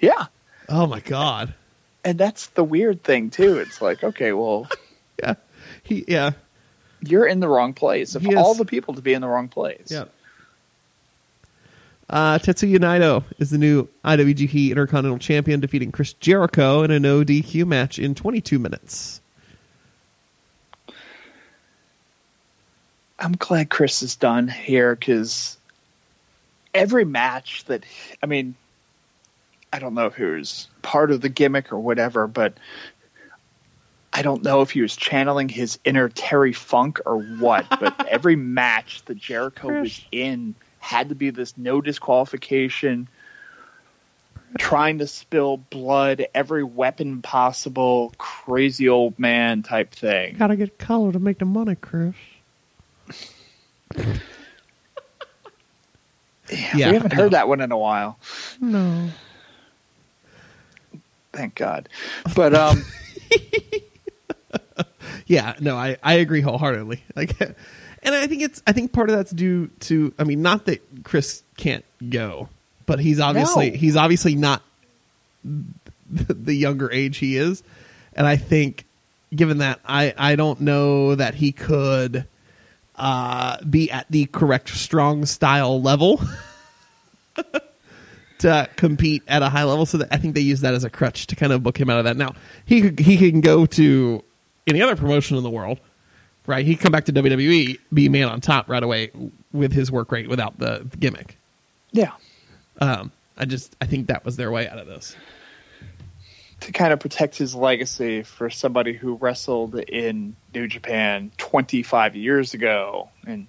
[0.00, 0.26] yeah,
[0.68, 1.54] Oh my god.
[2.04, 3.58] and that's the weird thing too.
[3.58, 4.66] It's like, okay, well,
[5.22, 5.34] Yeah.
[5.88, 6.04] He.
[6.06, 6.32] Yeah.
[7.00, 8.14] you're in the wrong place.
[8.14, 10.04] Of all the people to be in the wrong place, Yeah.
[12.10, 17.66] Uh, Tetsuya Naito is the new IWGP Intercontinental Champion, defeating Chris Jericho in an ODQ
[17.66, 19.20] match in 22 minutes.
[23.18, 25.58] I'm glad Chris is done here because
[26.72, 27.84] every match that
[28.22, 28.54] I mean,
[29.72, 32.54] I don't know if it was part of the gimmick or whatever, but
[34.18, 37.66] I don't know if he was channeling his inner Terry Funk or what.
[37.70, 43.08] But every match that Jericho was in had to be this no disqualification,
[44.58, 50.34] trying to spill blood, every weapon possible, crazy old man type thing.
[50.36, 52.16] Gotta get color to make the money, Chris.
[53.96, 54.18] Yeah,
[56.50, 58.18] Yeah, we haven't heard that one in a while.
[58.60, 59.10] No.
[61.32, 61.88] Thank God.
[62.34, 62.84] But um,
[65.26, 67.02] Yeah, no, I, I agree wholeheartedly.
[67.14, 67.38] Like,
[68.02, 70.80] and I think it's I think part of that's due to I mean not that
[71.04, 72.48] Chris can't go,
[72.86, 73.76] but he's obviously No.
[73.76, 74.62] he's obviously not
[76.10, 77.62] the younger age he is,
[78.14, 78.84] and I think
[79.34, 82.26] given that I I don't know that he could
[82.96, 86.20] uh, be at the correct strong style level
[88.38, 89.86] to compete at a high level.
[89.86, 91.90] So that I think they use that as a crutch to kind of book him
[91.90, 92.16] out of that.
[92.16, 94.24] Now he could, he can go to
[94.68, 95.80] any other promotion in the world,
[96.46, 96.64] right?
[96.64, 99.10] He would come back to WWE, be man on top right away
[99.52, 101.36] with his work rate without the gimmick.
[101.92, 102.12] Yeah.
[102.80, 105.16] Um, I just I think that was their way out of this.
[106.60, 112.52] To kind of protect his legacy for somebody who wrestled in New Japan 25 years
[112.52, 113.10] ago.
[113.24, 113.46] And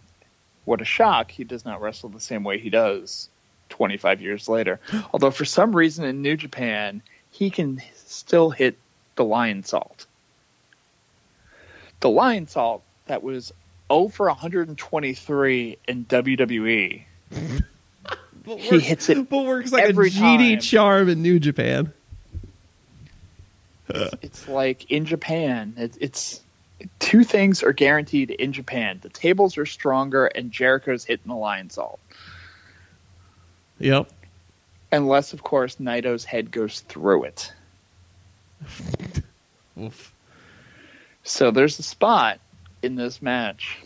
[0.66, 3.30] what a shock, he does not wrestle the same way he does
[3.70, 4.80] 25 years later.
[5.12, 7.02] Although, for some reason in New Japan,
[7.32, 8.78] he can still hit
[9.16, 10.06] the Lionsault.
[12.00, 13.52] The Lionsault that was
[13.90, 17.04] over 123 in WWE.
[18.46, 20.60] But He hits it but works like every a GD time.
[20.62, 21.92] charm in New Japan.
[23.90, 26.42] it's like in Japan, it, it's
[27.00, 32.00] two things are guaranteed in Japan: the tables are stronger, and Jericho's hitting the Lionsault.
[33.80, 34.10] Yep.
[34.92, 37.54] Unless, of course, Naito's head goes through it.
[39.80, 40.14] Oof.
[41.30, 42.40] So there's a spot
[42.82, 43.78] in this match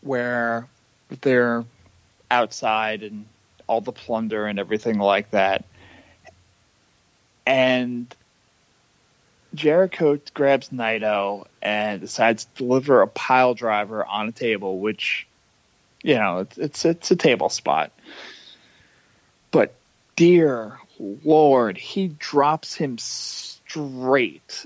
[0.00, 0.66] where
[1.20, 1.64] they're
[2.30, 3.26] outside and
[3.66, 5.66] all the plunder and everything like that.
[7.46, 8.12] And
[9.54, 15.26] Jericho grabs Naito and decides to deliver a pile driver on a table, which,
[16.02, 17.92] you know, it's it's, it's a table spot.
[19.50, 19.74] But
[20.16, 24.64] dear Lord, he drops him straight.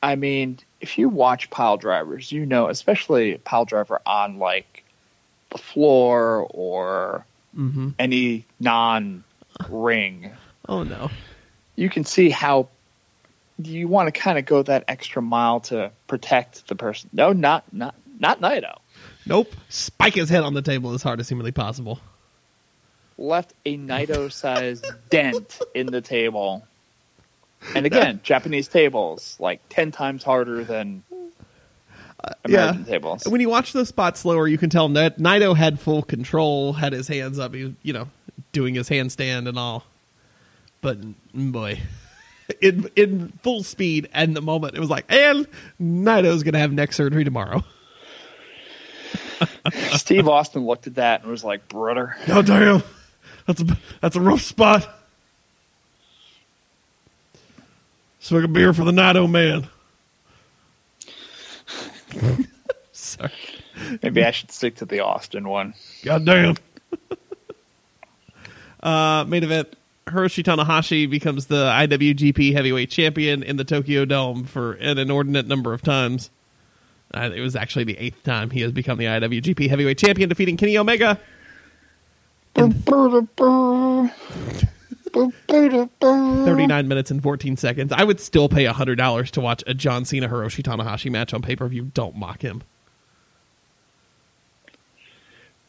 [0.00, 4.84] I mean, if you watch pile drivers, you know, especially pile driver on like
[5.50, 7.24] the floor or
[7.58, 7.88] Mm-hmm.
[7.98, 9.24] any non
[9.68, 10.30] ring,
[10.68, 11.10] Oh no.
[11.74, 12.68] you can see how
[13.60, 17.10] you want to kind of go that extra mile to protect the person.
[17.12, 18.78] No, not not not Naito.
[19.26, 19.52] Nope.
[19.68, 21.98] Spike his head on the table as hard as humanly possible.
[23.18, 26.64] Left a Naito sized dent in the table.
[27.74, 31.02] And again, Japanese tables like ten times harder than
[32.44, 33.24] American tables.
[33.26, 36.92] When you watch those spots slower, you can tell that Naito had full control, had
[36.92, 38.08] his hands up, he you know,
[38.52, 39.84] doing his handstand and all.
[40.80, 41.80] But mm, boy,
[42.60, 45.46] in in full speed, and the moment it was like, and
[45.80, 47.64] Naito's gonna have neck surgery tomorrow.
[49.92, 52.82] Steve Austin looked at that and was like, "Brother, God damn,
[53.46, 54.88] that's a that's a rough spot.
[58.20, 59.66] Swig a beer for the Naito man.
[62.92, 63.32] Sorry.
[64.02, 66.56] maybe I should stick to the Austin one." God damn.
[68.82, 69.74] uh, main event.
[70.06, 75.72] Hiroshi Tanahashi becomes the IWGP Heavyweight Champion in the Tokyo Dome for an inordinate number
[75.72, 76.30] of times.
[77.14, 80.56] Uh, it was actually the eighth time he has become the IWGP Heavyweight Champion, defeating
[80.56, 81.18] Kenny Omega.
[85.14, 85.32] In
[86.00, 87.92] 39 minutes and 14 seconds.
[87.92, 91.56] I would still pay $100 to watch a John Cena Hiroshi Tanahashi match on pay
[91.56, 91.90] per view.
[91.94, 92.62] Don't mock him.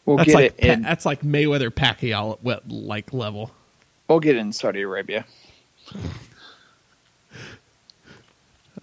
[0.06, 0.58] We'll That's get like.
[0.58, 3.52] Pa- that's like Mayweather Pacquiao at like level.
[4.08, 5.26] We'll get in Saudi Arabia.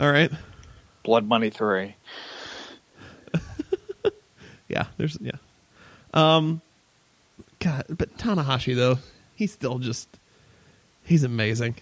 [0.00, 0.30] All right.
[1.02, 1.94] Blood Money Three.
[4.68, 5.32] Yeah, there's yeah.
[6.12, 6.60] Um
[7.58, 8.98] God, but Tanahashi though,
[9.34, 10.08] he's still just
[11.08, 11.74] he's amazing.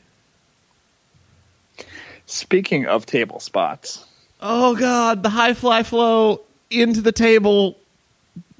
[2.24, 4.04] Speaking of table spots,
[4.40, 7.76] Oh god, the high fly flow into the table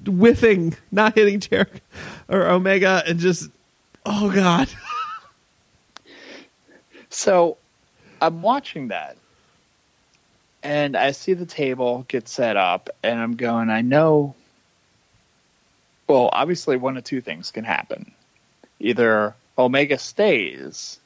[0.05, 1.79] whiffing, not hitting Jericho
[2.27, 3.49] or Omega and just
[4.05, 4.69] oh god.
[7.09, 7.57] so
[8.21, 9.17] I'm watching that,
[10.63, 13.69] and I see the table get set up, and I'm going.
[13.69, 14.33] I know.
[16.07, 18.11] Well, obviously, one of two things can happen:
[18.79, 20.99] either Omega stays,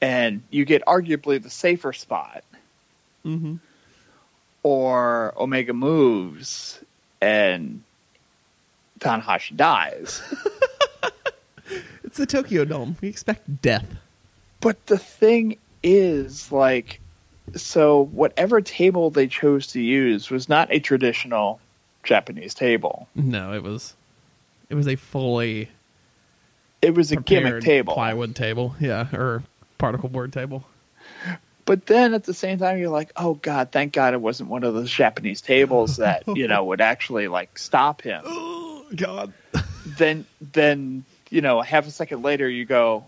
[0.00, 2.44] and you get arguably the safer spot,
[3.24, 3.56] mm-hmm.
[4.62, 6.78] or Omega moves
[7.20, 7.82] and
[9.00, 10.22] Tanahashi dies.
[12.10, 12.96] It's the Tokyo Dome.
[13.00, 13.86] We expect death.
[14.60, 17.00] But the thing is, like,
[17.54, 21.60] so whatever table they chose to use was not a traditional
[22.02, 23.06] Japanese table.
[23.14, 23.94] No, it was
[24.68, 25.68] it was a fully
[26.82, 27.94] It was a gimmick table.
[27.94, 29.42] plywood table, yeah, or
[29.78, 30.64] particle board table.
[31.66, 34.64] But then at the same time, you're like, oh god, thank God it wasn't one
[34.64, 38.22] of those Japanese tables that you know would actually like stop him.
[38.92, 39.32] Oh God.
[39.86, 43.04] then then you know half a second later you go,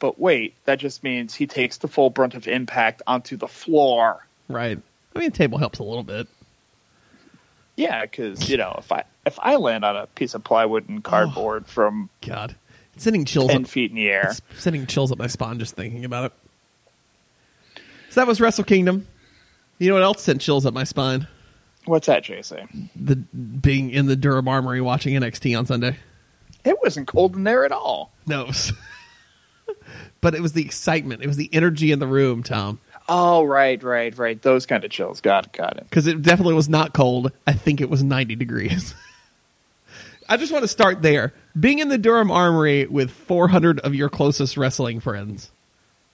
[0.00, 4.26] but wait, that just means he takes the full brunt of impact onto the floor.
[4.48, 4.80] Right.
[5.14, 6.26] I mean, the table helps a little bit.
[7.76, 10.98] Yeah, because you know if I if I land on a piece of plywood and
[11.04, 12.56] oh, cardboard from God,
[13.02, 13.50] sending chills.
[13.50, 17.82] ten Up, feet in the air, sending chills up my spine just thinking about it.
[18.10, 19.06] So that was Wrestle Kingdom.
[19.78, 21.26] You know what else sent chills up my spine?
[21.84, 22.88] what's that, JC?
[22.94, 25.96] The being in the Durham Armory watching NXT on Sunday.
[26.64, 28.12] It wasn't cold in there at all.
[28.26, 28.50] No.
[30.20, 31.22] but it was the excitement.
[31.22, 32.78] It was the energy in the room, Tom.
[33.08, 34.40] Oh, right, right, right.
[34.40, 35.20] Those kind of chills.
[35.20, 35.84] Got it, got it.
[35.84, 37.32] Because it definitely was not cold.
[37.46, 38.94] I think it was 90 degrees.
[40.28, 41.34] I just want to start there.
[41.58, 45.50] Being in the Durham Armory with 400 of your closest wrestling friends,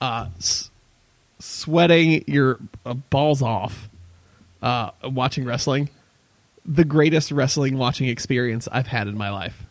[0.01, 0.71] uh, s-
[1.39, 3.89] sweating your uh, balls off,
[4.63, 5.91] uh, watching wrestling,
[6.65, 9.63] the greatest wrestling watching experience I've had in my life.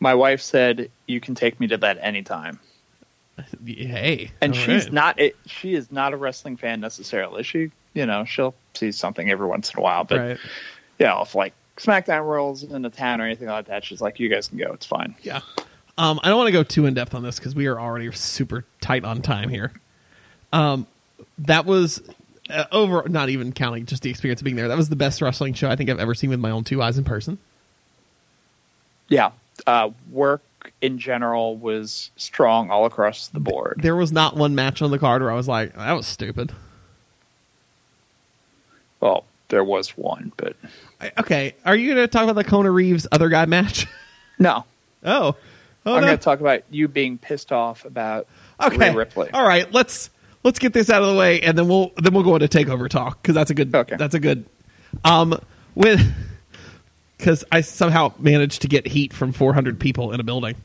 [0.00, 2.60] My wife said you can take me to that anytime.
[3.64, 4.92] Hey, and she's right.
[4.92, 9.30] not it, she is not a wrestling fan necessarily she you know she'll see something
[9.30, 10.38] every once in a while but right.
[10.98, 14.28] know if like smackdown rolls in the town or anything like that she's like you
[14.28, 15.40] guys can go it's fine Yeah.
[15.96, 18.10] Um, I don't want to go too in depth on this because we are already
[18.12, 19.72] super tight on time here.
[20.52, 20.86] Um,
[21.38, 22.00] that was
[22.48, 24.68] uh, over, not even counting just the experience of being there.
[24.68, 26.80] That was the best wrestling show I think I've ever seen with my own two
[26.80, 27.38] eyes in person.
[29.08, 29.32] yeah
[29.66, 30.40] uh, work
[30.80, 35.00] in general was strong all across the board There was not one match on the
[35.00, 36.52] card where I was like, that was stupid.
[39.00, 40.54] well there was one but
[41.18, 43.86] okay, are you going to talk about the Kona Reeves other guy match?
[44.38, 44.64] no
[45.04, 45.36] oh,
[45.86, 46.06] oh i'm no.
[46.06, 48.26] going to talk about you being pissed off about
[48.60, 49.30] okay, Rhea Ripley.
[49.32, 49.72] all right.
[49.72, 50.10] Let's
[50.44, 52.88] let's get this out of the way, and then we'll then we'll go into takeover
[52.88, 53.74] talk because that's a good.
[53.74, 53.96] Okay.
[53.96, 54.44] That's a good.
[55.04, 55.38] Um,
[55.74, 56.14] when
[57.16, 60.56] because I somehow managed to get heat from 400 people in a building,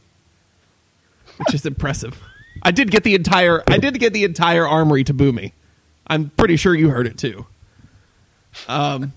[1.37, 2.21] which is impressive.
[2.61, 3.63] I did get the entire.
[3.67, 5.53] I did get the entire armory to boo me.
[6.07, 7.45] I'm pretty sure you heard it too.
[8.67, 9.13] Um,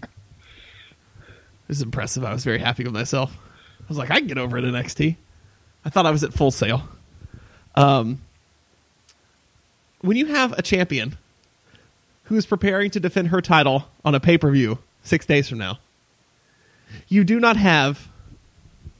[1.68, 2.24] is impressive.
[2.24, 3.36] I was very happy with myself.
[3.80, 5.16] I was like, I can get over it at NXT.
[5.84, 6.82] I thought I was at Full Sail.
[7.74, 8.20] Um,
[10.00, 11.16] when you have a champion
[12.24, 15.58] who is preparing to defend her title on a pay per view six days from
[15.58, 15.78] now,
[17.08, 18.08] you do not have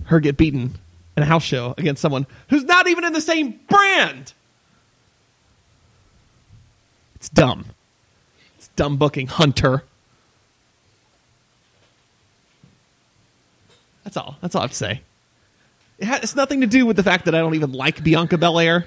[0.05, 0.79] her get beaten
[1.17, 4.33] in a house show against someone who's not even in the same brand.
[7.17, 7.67] It's dumb.
[8.57, 9.83] It's dumb booking, Hunter.
[14.07, 14.37] That's all.
[14.41, 15.01] That's all I have to say.
[15.99, 18.39] It has it's nothing to do with the fact that I don't even like Bianca
[18.39, 18.87] Belair.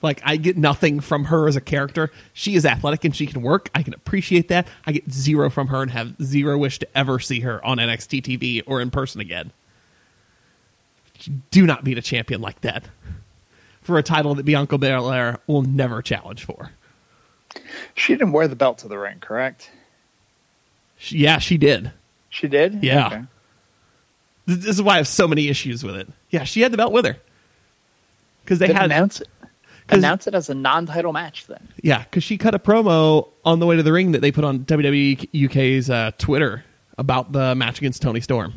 [0.00, 2.12] Like I get nothing from her as a character.
[2.34, 3.68] She is athletic and she can work.
[3.74, 4.68] I can appreciate that.
[4.86, 8.22] I get zero from her and have zero wish to ever see her on NXT
[8.22, 9.50] TV or in person again.
[11.50, 12.84] Do not beat a champion like that
[13.82, 16.70] for a title that Bianca Belair will never challenge for.
[17.96, 19.68] she didn't wear the belt to the ring correct
[20.96, 21.90] She, yeah, she did.
[22.28, 23.06] she did Yeah.
[23.08, 23.22] Okay.
[24.58, 26.08] This is why I have so many issues with it.
[26.30, 27.16] Yeah, she had the belt with her
[28.44, 29.28] because they Then had announce it
[29.90, 33.66] announce it as a non-title match then Yeah, because she cut a promo on the
[33.66, 36.64] way to the ring that they put on WWE UK's uh, Twitter
[36.98, 38.54] about the match against Toni Storm.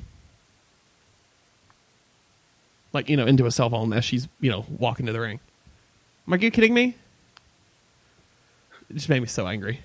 [2.92, 5.40] Like, you know, into a cell phone as she's, you know, walking to the ring.
[6.28, 6.96] Am I you kidding me?
[8.90, 9.80] It just made me so angry.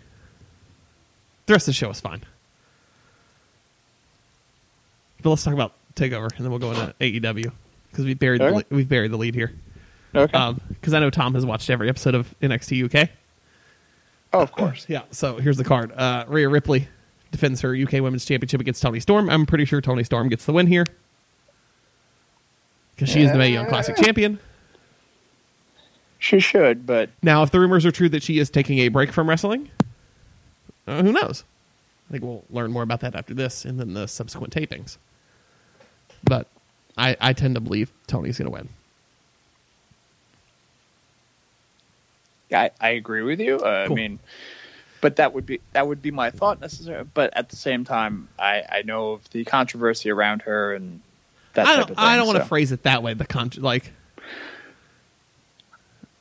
[1.46, 2.22] The rest of the show was fine.
[5.22, 7.52] But let's talk about Takeover, and then we'll go into AEW
[7.90, 8.56] because we buried the, Okay.
[8.56, 9.52] le- we've buried the lead here.
[10.14, 13.10] okay Because I know Tom has watched every episode of NXT UK.
[14.32, 15.92] oh of course Yeah, so here's the card.
[15.92, 16.88] Uh, Rhea Ripley
[17.30, 19.28] defends her UK Women's Championship against Toni Storm.
[19.28, 20.84] I'm pretty sure Toni Storm gets the win here
[22.94, 24.38] because she is the Mae Young Classic champion.
[26.18, 29.12] she should but Now, if the rumors are true that she is taking a break
[29.12, 29.70] from wrestling,
[30.86, 31.44] uh, who knows?
[32.08, 34.96] I think we'll learn more about that after this and then the subsequent tapings.
[36.24, 36.46] But
[36.96, 38.68] I, I tend to believe Toni's going to win.
[42.52, 43.56] I, I agree with you.
[43.56, 43.94] Uh, Cool.
[43.96, 44.18] I mean,
[45.00, 47.08] but that would be that would be my thought necessarily.
[47.12, 51.00] But at the same time, I, I know of the controversy around her and
[51.54, 52.04] that I type don't, of thing.
[52.04, 53.14] I don't want to phrase it that way.
[53.14, 53.92] The con- like,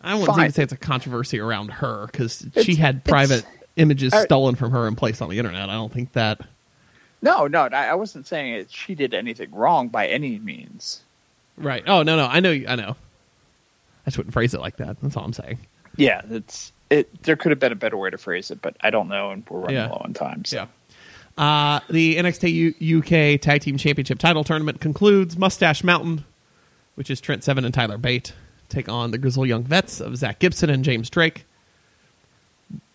[0.01, 0.39] I wouldn't Fine.
[0.45, 3.45] even say it's a controversy around her because she had private
[3.77, 5.69] images I- stolen from her and placed on the internet.
[5.69, 6.41] I don't think that.
[7.22, 11.01] No, no, I I wasn't saying it, she did anything wrong by any means.
[11.57, 11.84] Right.
[11.88, 12.26] Oh no, no.
[12.28, 12.51] I know.
[12.51, 12.95] you- I know.
[14.05, 14.97] I just wouldn't phrase it like that.
[15.01, 15.57] That's all I'm saying.
[15.95, 18.89] Yeah, it's it there could have been a better way to phrase it, but I
[18.91, 19.88] don't know, and we're running Yeah.
[19.89, 20.45] low on time.
[20.45, 20.55] So.
[20.57, 20.68] Yeah.
[21.43, 25.38] Uh, the NXT U- UK Tag Team Championship title tournament concludes.
[25.38, 26.24] Mustache Mountain,
[26.95, 28.34] which is Trent Seven and Tyler Bate,
[28.70, 31.45] take on the Grizzle Young Vets of Zack Gibson and James Drake.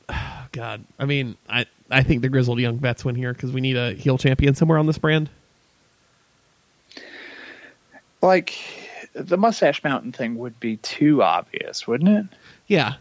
[0.52, 3.76] God, I mean, I I think the Grizzled Young Vets win here because we need
[3.76, 5.28] a heel champion somewhere on this brand.
[8.20, 8.54] Like
[9.14, 12.38] the Mustache Mountain thing would be too obvious, wouldn't it?
[12.66, 12.94] Yeah,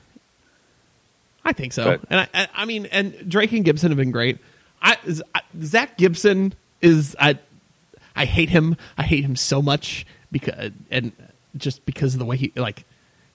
[1.46, 1.86] I think so.
[1.86, 4.38] But- and I, I, mean, and Drake and Gibson have been great.
[4.82, 4.98] I,
[5.62, 7.38] Zack Gibson is I,
[8.16, 8.78] I hate him.
[8.98, 11.12] I hate him so much because and
[11.56, 12.84] just because of the way he like,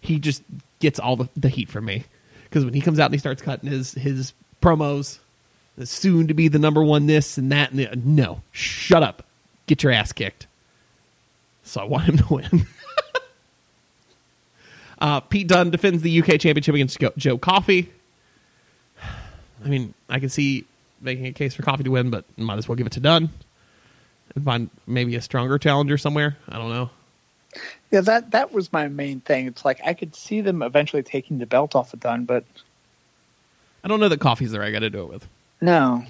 [0.01, 0.43] he just
[0.81, 2.05] gets all the, the heat from me.
[2.45, 5.21] Because when he comes out and he starts cutting his his promos,
[5.85, 9.25] soon to be the number one this and that and the, no, shut up,
[9.67, 10.47] get your ass kicked.
[11.65, 12.67] So I want him to win.
[14.99, 17.93] Uh, Pete Dunne defends the UK Championship against Joe Coffey.
[19.65, 20.65] I mean, I can see
[21.01, 23.29] making a case for Coffey to win, but might as well give it to Dunne
[24.35, 26.37] and find maybe a stronger challenger somewhere.
[26.49, 26.91] I don't know.
[27.91, 29.47] Yeah, that that was my main thing.
[29.47, 32.45] It's like I could see them eventually taking the belt off of Dunne, but
[33.85, 35.29] I don't know that Coffey's the right guy to do it with.
[35.61, 36.05] No.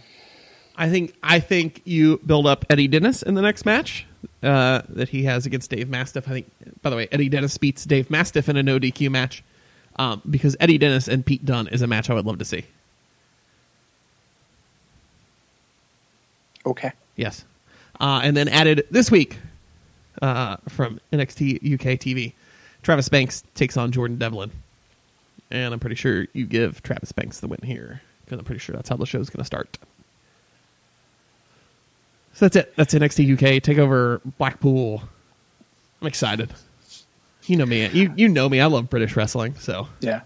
[0.76, 4.07] I think I think you build up Eddie Dennis in the next match
[4.42, 6.28] uh, that he has against Dave Mastiff.
[6.28, 6.51] I think,
[6.82, 9.42] by the way, Eddie Dennis beats Dave Mastiff in a no DQ match
[9.99, 12.64] um, because Eddie Dennis and Pete Dunne is a match I would love to see.
[16.66, 16.92] Okay.
[17.16, 17.44] Yes.
[17.99, 19.38] Uh, and then added this week
[20.20, 22.34] uh, from NXT UK TV,
[22.82, 24.51] Travis Banks takes on Jordan Devlin.
[25.51, 28.74] And I'm pretty sure you give Travis Banks the win here because I'm pretty sure
[28.74, 29.79] that's how the show's going to start.
[32.35, 32.77] So that's it.
[32.77, 33.62] That's NXT UK.
[33.62, 35.03] Take over Blackpool.
[36.03, 36.53] I'm excited.
[37.45, 37.87] You know me.
[37.89, 38.61] You you know me.
[38.61, 39.55] I love British wrestling.
[39.55, 40.20] So Yeah.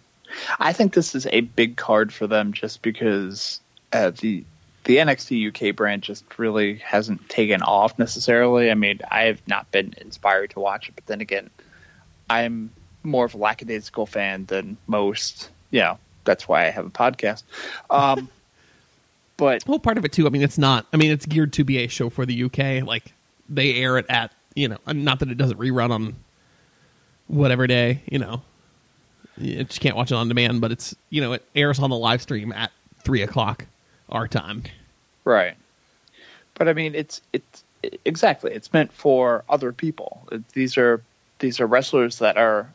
[0.58, 3.60] I think this is a big card for them just because
[3.92, 4.44] uh, the
[4.84, 8.70] the NXT UK brand just really hasn't taken off necessarily.
[8.70, 11.50] I mean, I have not been inspired to watch it, but then again,
[12.28, 12.70] I'm
[13.02, 15.50] more of a lackadaisical fan than most.
[15.70, 17.42] You know, that's why I have a podcast.
[17.90, 18.28] Um,
[19.36, 20.26] but well, part of it too.
[20.26, 20.86] I mean, it's not.
[20.92, 22.86] I mean, it's geared to be a show for the UK.
[22.86, 23.12] Like
[23.48, 26.14] they air it at you know, not that it doesn't rerun on
[27.28, 28.02] whatever day.
[28.06, 28.42] You know,
[29.36, 30.60] you just can't watch it on demand.
[30.60, 32.70] But it's you know, it airs on the live stream at
[33.02, 33.66] three o'clock
[34.08, 34.64] our time.
[35.24, 35.54] Right.
[36.54, 37.64] But I mean, it's it's
[38.04, 38.52] exactly.
[38.52, 40.28] It's meant for other people.
[40.52, 41.02] These are
[41.38, 42.72] these are wrestlers that are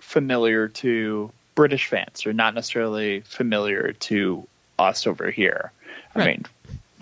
[0.00, 4.46] familiar to British fans, are not necessarily familiar to
[4.78, 5.72] us over here.
[6.14, 6.44] I mean,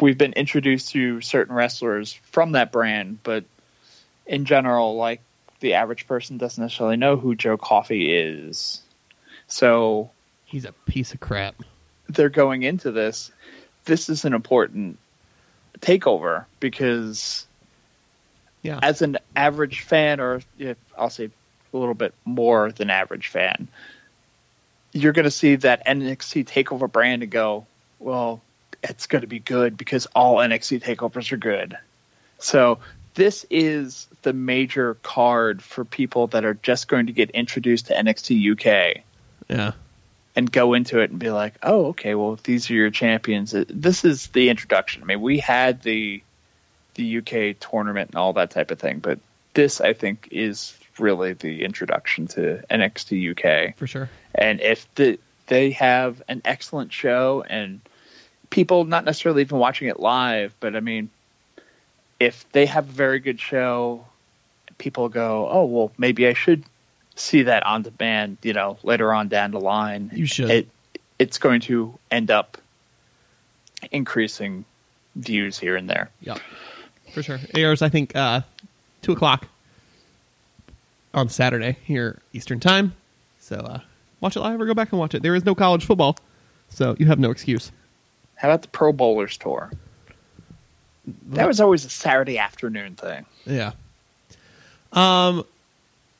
[0.01, 3.45] we've been introduced to certain wrestlers from that brand, but
[4.27, 5.21] in general, like
[5.61, 8.81] the average person doesn't necessarily know who Joe Coffey is.
[9.49, 10.11] So
[10.47, 11.57] He's a piece of crap.
[12.09, 13.31] they're going into this,
[13.85, 14.99] this is an important
[15.81, 17.47] takeover because
[18.63, 21.27] Yeah, as an average fan, or if I'll say
[21.73, 23.69] a little bit more than average fan,
[24.95, 27.67] you're going to see that NXT takeover brand and go,
[27.99, 28.41] well,
[28.83, 31.77] it's going to be good because all NXT takeovers are good.
[32.39, 32.79] So
[33.15, 37.95] this is the major card for people that are just going to get introduced to
[37.95, 39.03] NXT UK
[39.49, 39.73] yeah,
[40.37, 43.55] and go into it and be like, oh, okay, well, these are your champions.
[43.69, 45.03] This is the introduction.
[45.03, 46.23] I mean, we had the
[46.95, 49.19] the UK tournament and all that type of thing, but
[49.55, 53.77] this, I think, is really the introduction to NXT UK.
[53.77, 54.11] for sure.
[54.35, 57.81] And if the, they have an excellent show and
[58.51, 61.11] people not necessarily even watching it live, but I mean,
[62.21, 64.07] if they have a very good show,
[64.79, 66.65] people go, oh, well, maybe I should
[67.17, 70.11] see that on demand, you know, later on down the line.
[70.15, 70.51] You should.
[70.51, 70.69] It,
[71.19, 72.59] it's going to end up
[73.93, 74.65] increasing
[75.15, 76.11] views here and there.
[76.23, 76.39] Yep,
[77.13, 77.37] for sure.
[77.37, 78.41] It airs, I think, uh,
[79.03, 79.47] two o'clock
[81.15, 82.95] on Saturday here Eastern time.
[83.39, 83.81] So uh,
[84.21, 85.23] watch it live or go back and watch it.
[85.23, 86.17] There is no college football,
[86.69, 87.73] so you have no excuse.
[88.37, 89.71] How about the Pro Bowlers tour?
[91.29, 93.27] That was always a Saturday afternoon thing.
[93.45, 93.73] Yeah.
[94.93, 95.45] Um,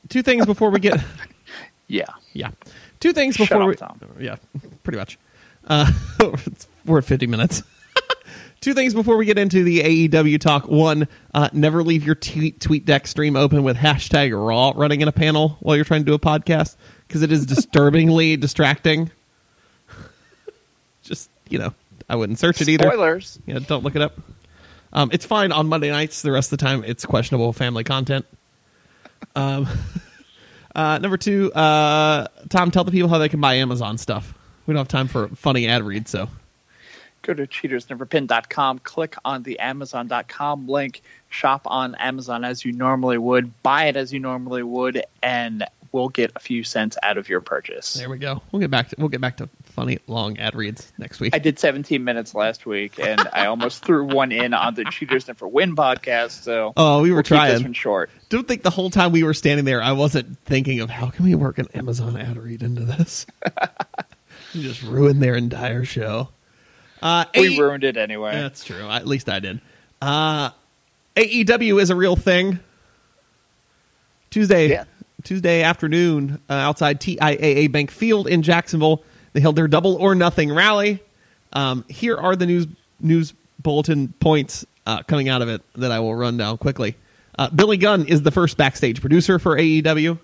[0.09, 1.03] two things before we get.
[1.87, 2.05] Yeah.
[2.33, 2.49] yeah,
[2.99, 3.75] two things before up, we.
[3.75, 3.99] Tom.
[4.19, 4.37] Yeah,
[4.83, 5.19] pretty much.
[5.67, 7.61] Uh, it's- we're at fifty minutes.
[8.65, 10.67] Two things before we get into the AEW talk.
[10.67, 15.11] One, uh, never leave your tweet TweetDeck stream open with hashtag Raw running in a
[15.11, 16.75] panel while you're trying to do a podcast
[17.07, 19.11] because it is disturbingly distracting.
[21.03, 21.75] Just you know,
[22.09, 22.85] I wouldn't search it either.
[22.85, 23.37] Spoilers.
[23.45, 24.17] Yeah, don't look it up.
[24.91, 26.23] Um, it's fine on Monday nights.
[26.23, 28.25] The rest of the time, it's questionable family content.
[29.35, 29.67] Um,
[30.75, 34.33] Uh, number two, uh, Tom, tell the people how they can buy Amazon stuff.
[34.67, 36.27] We don't have time for funny ad reads, so
[37.25, 43.63] Go to cheatersneverpin.com, click on the Amazon.com link, shop on Amazon as you normally would,
[43.63, 47.41] buy it as you normally would, and we'll get a few cents out of your
[47.41, 47.93] purchase.
[47.95, 48.43] there we go.
[48.51, 51.33] We'll get back to we'll get back to funny long ad reads next week.
[51.33, 55.27] I did 17 minutes last week, and I almost threw one in on the Cheaters
[55.27, 56.43] Never Win podcast.
[56.43, 57.63] So Oh, we were we'll keep this trying.
[57.63, 58.11] one short.
[58.29, 61.25] Don't think the whole time we were standing there, I wasn't thinking of how can
[61.25, 63.25] we work an Amazon ad read into this.
[64.53, 66.29] You just ruined their entire show.
[67.05, 68.31] Uh, We ruined it anyway.
[68.31, 68.89] That's true.
[68.89, 69.61] At least I did.
[70.01, 70.49] Uh,
[71.15, 72.59] AEW is a real thing.
[74.31, 74.85] Tuesday, Yeah.
[75.23, 79.03] Tuesday afternoon, uh, outside TIAA Bank Field in Jacksonville,
[79.33, 81.01] they held their Double or Nothing rally.
[81.53, 82.67] Um, here are the news
[82.99, 86.95] news bulletin points uh, coming out of it that I will run down quickly.
[87.37, 90.17] Uh, Billy Gunn is the first backstage producer for AEW.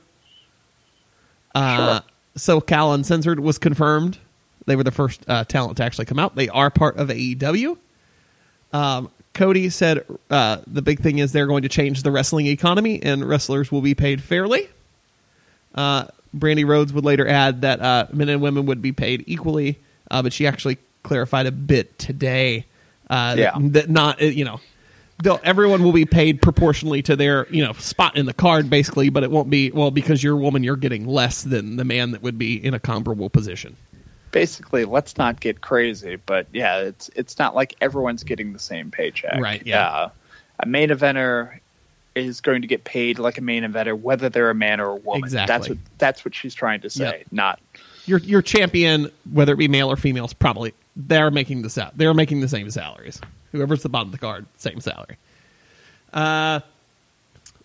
[1.54, 2.02] Uh,
[2.38, 4.18] SoCal Uncensored was confirmed.
[4.66, 6.36] They were the first uh, talent to actually come out.
[6.36, 7.78] They are part of AEW.
[8.74, 13.02] Um, Cody said uh, the big thing is they're going to change the wrestling economy
[13.02, 14.70] and wrestlers will be paid fairly.
[15.74, 16.06] Uh,
[16.36, 20.22] Brandi Rhodes would later add that uh, men and women would be paid equally, uh,
[20.22, 22.66] but she actually clarified a bit today
[23.10, 23.52] uh, Yeah.
[23.58, 24.60] that, that not uh, you know
[25.44, 29.24] everyone will be paid proportionally to their you know spot in the card basically, but
[29.24, 32.22] it won't be well because you're a woman you're getting less than the man that
[32.22, 33.76] would be in a comparable position.
[34.32, 38.92] Basically, let's not get crazy, but yeah, it's it's not like everyone's getting the same
[38.92, 39.40] paycheck.
[39.40, 39.88] Right, yeah.
[39.88, 40.10] Uh,
[40.60, 41.60] a main eventer
[42.16, 44.96] is going to get paid like a main eventer, whether they're a man or a
[44.96, 45.24] woman.
[45.24, 45.48] Exactly.
[45.48, 47.20] That's what that's what she's trying to say.
[47.20, 47.28] Yep.
[47.32, 47.60] Not
[48.06, 51.92] your your champion, whether it be male or female, is probably they're making the sal-
[51.96, 53.22] they're making the same salaries.
[53.52, 55.18] Whoever's the bottom of the card, same salary.
[56.14, 56.62] Uh,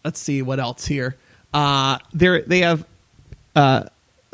[0.05, 1.17] let's see what else here.
[1.53, 2.85] Uh, they they have
[3.55, 3.85] uh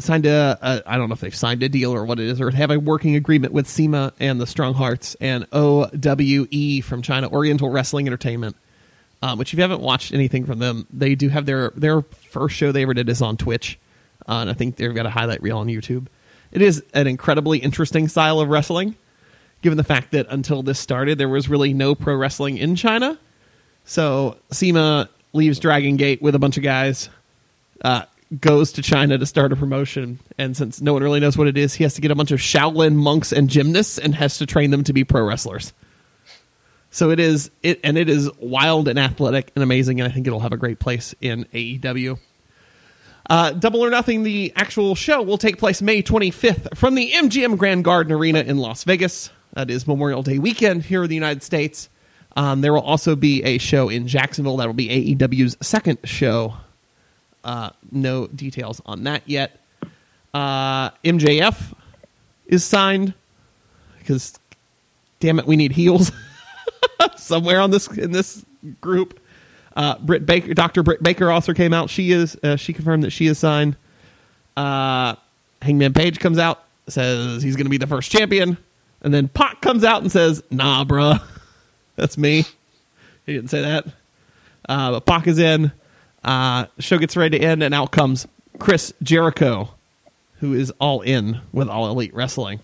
[0.01, 2.41] signed a, a I don't know if they've signed a deal or what it is,
[2.41, 7.29] or have a working agreement with CIMA and the Strong Hearts and OWE from China
[7.31, 8.57] Oriental Wrestling Entertainment.
[9.25, 12.57] Um, which if you haven't watched anything from them, they do have their their first
[12.57, 13.79] show they ever did is on Twitch,
[14.29, 16.09] uh, and I think they've got a highlight reel on YouTube.
[16.51, 18.97] It is an incredibly interesting style of wrestling,
[19.63, 23.17] given the fact that until this started, there was really no pro wrestling in China.
[23.85, 27.09] So CIMA leaves Dragon Gate with a bunch of guys,
[27.85, 28.05] uh,
[28.41, 31.57] goes to China to start a promotion, and since no one really knows what it
[31.57, 34.47] is, he has to get a bunch of Shaolin monks and gymnasts and has to
[34.47, 35.73] train them to be pro wrestlers.
[36.91, 40.27] So it is it and it is wild and athletic and amazing, and I think
[40.27, 42.19] it'll have a great place in AEW.
[43.29, 47.57] Uh, Double or Nothing, the actual show, will take place May 25th from the MGM
[47.57, 49.31] Grand Garden Arena in Las Vegas.
[49.53, 51.89] That is Memorial Day weekend here in the United States.
[52.37, 54.57] Um, there will also be a show in Jacksonville.
[54.57, 56.55] That will be AEW's second show.
[57.45, 59.59] Uh, no details on that yet.
[60.33, 61.75] Uh, MJF
[62.47, 63.15] is signed
[63.99, 64.39] because,
[65.21, 66.13] damn it, we need heels
[67.17, 68.45] somewhere on this in this
[68.81, 69.19] group.
[69.75, 71.91] Uh, Britt Baker, Doctor Britt Baker also came out.
[71.91, 73.77] She is uh, she confirmed that she is signed.
[74.57, 75.17] Uh,
[75.63, 78.59] Hangman Page comes out, says he's going to be the first champion,
[79.01, 81.23] and then Pac comes out and says, "Nah, bruh,
[81.97, 82.45] that's me."
[83.27, 83.87] He didn't say that,
[84.69, 85.73] uh, but Pac is in.
[86.25, 88.27] Uh, show gets ready to end, and out comes
[88.59, 89.71] Chris Jericho,
[90.39, 92.61] who is all in with All Elite Wrestling.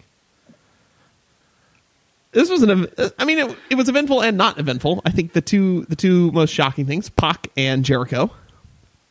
[2.32, 2.86] This was an.
[3.18, 5.02] I mean, it, it was eventful and not eventful.
[5.04, 8.30] I think the two the two most shocking things: Pac and Jericho.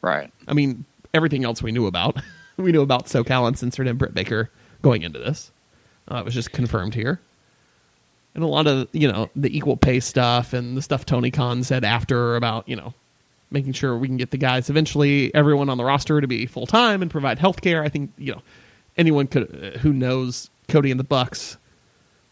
[0.01, 0.31] right.
[0.47, 2.17] I mean, everything else we knew about.
[2.57, 4.49] we knew about SoCal Uncensored and Britt Baker
[4.81, 5.51] going into this.
[6.09, 7.19] Uh, it was just confirmed here.
[8.35, 11.63] And a lot of, you know, the equal pay stuff and the stuff Tony Khan
[11.63, 12.93] said after about, you know,
[13.51, 16.67] making sure we can get the guys eventually, everyone on the roster to be full
[16.67, 17.83] time and provide health care.
[17.83, 18.41] I think, you know,
[18.97, 21.57] anyone could uh, who knows Cody and the Bucks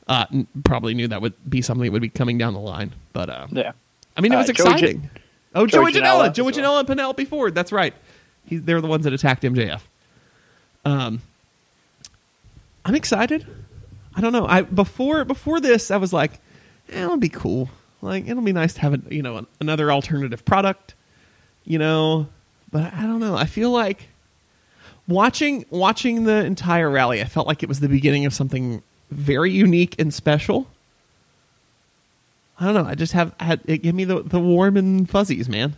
[0.07, 2.93] uh, n- probably knew that would be something that would be coming down the line.
[3.13, 3.71] But, uh, Yeah.
[4.17, 5.01] I mean, it Uh, was Joey exciting.
[5.01, 5.09] Jan-
[5.55, 6.77] oh, Joey, Joey Janela, Janela Joey as well.
[6.79, 7.55] And Penelope Ford.
[7.55, 7.93] That's right.
[8.45, 9.81] He, they're the ones that attacked MJF.
[10.83, 11.21] Um,
[12.85, 13.47] I'm excited.
[14.15, 14.45] I don't know.
[14.45, 16.33] I before before this, I was like,
[16.89, 17.69] eh, it'll be cool.
[18.01, 20.93] Like it'll be nice to have a, you know an, another alternative product.
[21.65, 22.27] You know,
[22.71, 23.35] but I don't know.
[23.35, 24.07] I feel like
[25.07, 27.21] watching watching the entire rally.
[27.21, 30.67] I felt like it was the beginning of something very unique and special.
[32.59, 32.85] I don't know.
[32.85, 35.75] I just have had it gave me the the warm and fuzzies, man.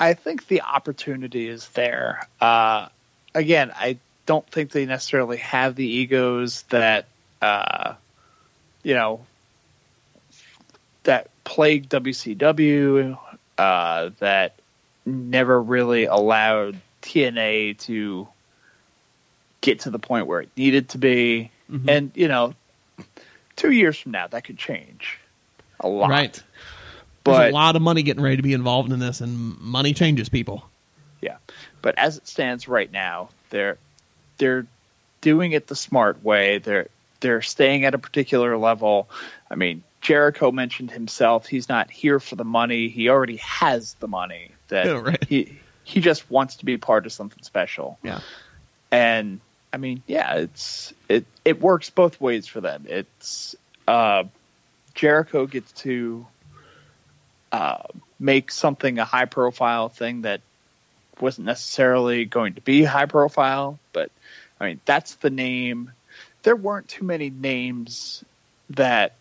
[0.00, 2.26] I think the opportunity is there.
[2.40, 2.88] Uh,
[3.34, 7.06] again, I don't think they necessarily have the egos that
[7.40, 7.94] uh,
[8.82, 9.24] you know
[11.04, 13.18] that plagued WCW.
[13.56, 14.58] Uh, that
[15.06, 18.26] never really allowed TNA to
[19.60, 21.50] get to the point where it needed to be.
[21.70, 21.88] Mm-hmm.
[21.88, 22.54] And, you know,
[23.56, 25.18] two years from now, that could change
[25.80, 26.10] a lot.
[26.10, 26.42] Right.
[27.24, 29.94] There's But a lot of money getting ready to be involved in this, and money
[29.94, 30.68] changes people.
[31.22, 31.36] Yeah,
[31.80, 33.78] but as it stands right now, they're
[34.36, 34.66] they're
[35.22, 36.58] doing it the smart way.
[36.58, 36.88] They're
[37.20, 39.08] they're staying at a particular level.
[39.50, 41.46] I mean, Jericho mentioned himself.
[41.46, 42.88] He's not here for the money.
[42.88, 44.50] He already has the money.
[44.68, 45.24] That Yeah, right.
[45.24, 47.98] he he just wants to be part of something special.
[48.02, 48.20] Yeah.
[48.92, 49.40] And
[49.72, 52.84] I mean, yeah, it's it it works both ways for them.
[52.86, 53.56] It's
[53.88, 54.24] uh,
[54.94, 56.26] Jericho gets to
[57.50, 57.84] uh,
[58.20, 60.42] make something a high profile thing that
[61.18, 64.10] wasn't necessarily going to be high profile, but
[64.60, 65.92] I mean that's the name.
[66.42, 68.22] There weren't too many names
[68.70, 69.14] that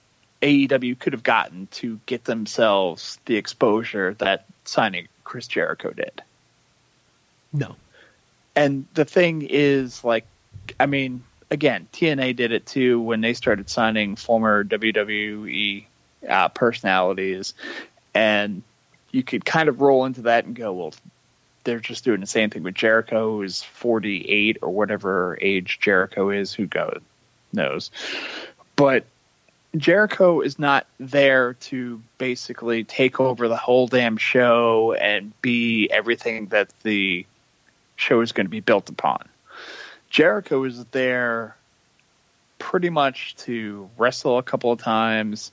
[0.43, 6.21] AEW could have gotten to get themselves the exposure that signing Chris Jericho did.
[7.53, 7.77] No.
[8.53, 10.25] And the thing is, like,
[10.77, 15.85] I mean, again, TNA did it too when they started signing former WWE
[16.27, 17.53] uh, personalities,
[18.13, 18.63] and
[19.11, 20.93] you could kind of roll into that and go, well,
[21.63, 26.53] they're just doing the same thing with Jericho, who's 48 or whatever age Jericho is,
[26.53, 26.99] who goes
[27.53, 27.91] knows.
[28.75, 29.05] But
[29.75, 36.47] Jericho is not there to basically take over the whole damn show and be everything
[36.47, 37.25] that the
[37.95, 39.27] show is going to be built upon.
[40.09, 41.55] Jericho is there
[42.59, 45.51] pretty much to wrestle a couple of times,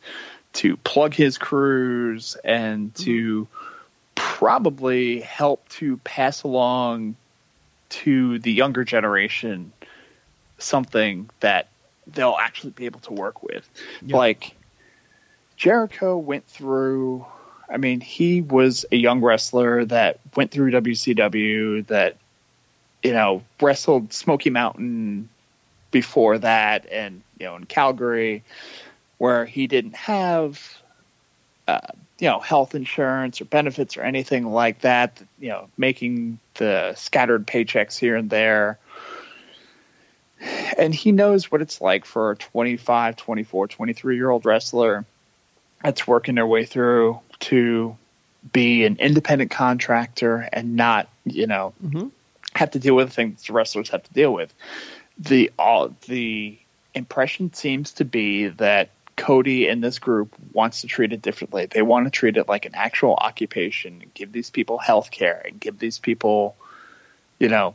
[0.53, 3.05] to plug his cruise, and mm-hmm.
[3.05, 3.49] to
[4.14, 7.16] probably help to pass along
[7.89, 9.73] to the younger generation
[10.59, 11.70] something that
[12.13, 13.69] they'll actually be able to work with.
[14.05, 14.17] Yeah.
[14.17, 14.55] Like
[15.57, 17.27] Jericho went through
[17.73, 22.17] I mean, he was a young wrestler that went through WCW that
[23.03, 25.29] you know, wrestled Smoky Mountain
[25.91, 28.43] before that and you know, in Calgary
[29.19, 30.81] where he didn't have
[31.69, 31.79] uh,
[32.19, 37.47] you know, health insurance or benefits or anything like that, you know, making the scattered
[37.47, 38.79] paychecks here and there
[40.78, 45.05] and he knows what it's like for a 25 24 23 year old wrestler
[45.82, 47.97] that's working their way through to
[48.53, 52.11] be an independent contractor and not you know Mhm.
[52.55, 54.53] have to deal with the things the wrestlers have to deal with
[55.18, 56.59] the all the
[56.95, 61.66] impression seems to be that Cody and this group wants to treat it differently.
[61.66, 65.43] They want to treat it like an actual occupation and give these people health care
[65.45, 66.57] and give these people,
[67.38, 67.74] you know,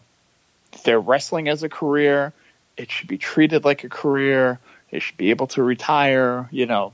[0.83, 2.33] they're wrestling as a career.
[2.77, 4.59] It should be treated like a career.
[4.91, 6.93] They should be able to retire, you know,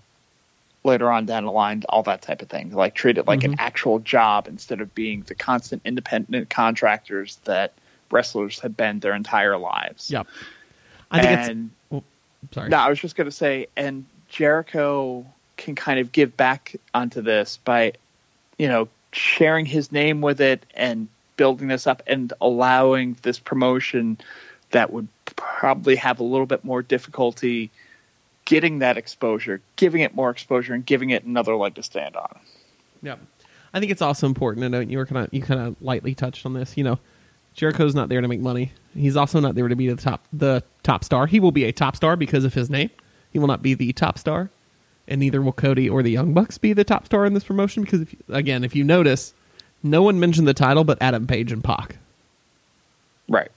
[0.83, 2.71] later on down the line, all that type of thing.
[2.71, 3.59] Like treat it like an mm-hmm.
[3.59, 7.73] actual job instead of being the constant independent contractors that
[8.11, 10.09] wrestlers have been their entire lives.
[10.09, 10.27] Yep.
[11.11, 11.69] I think and it's.
[11.89, 12.03] Well,
[12.51, 12.69] sorry.
[12.69, 15.25] no, I was just going to say, and Jericho
[15.57, 17.93] can kind of give back onto this by,
[18.57, 21.07] you know, sharing his name with it and
[21.37, 24.17] building this up and allowing this promotion
[24.71, 25.07] that would
[25.41, 27.71] probably have a little bit more difficulty
[28.45, 32.39] getting that exposure, giving it more exposure, and giving it another leg to stand on.
[33.01, 33.15] Yeah,
[33.73, 36.45] I think it's also important note you were kind of you kind of lightly touched
[36.45, 36.77] on this.
[36.77, 36.99] You know,
[37.55, 38.71] Jericho's not there to make money.
[38.93, 41.25] He's also not there to be the top the top star.
[41.25, 42.89] He will be a top star because of his name.
[43.31, 44.49] He will not be the top star,
[45.07, 47.83] and neither will Cody or the Young Bucks be the top star in this promotion.
[47.83, 49.33] Because if again, if you notice,
[49.81, 51.97] no one mentioned the title but Adam Page and Pac.
[53.27, 53.51] Right.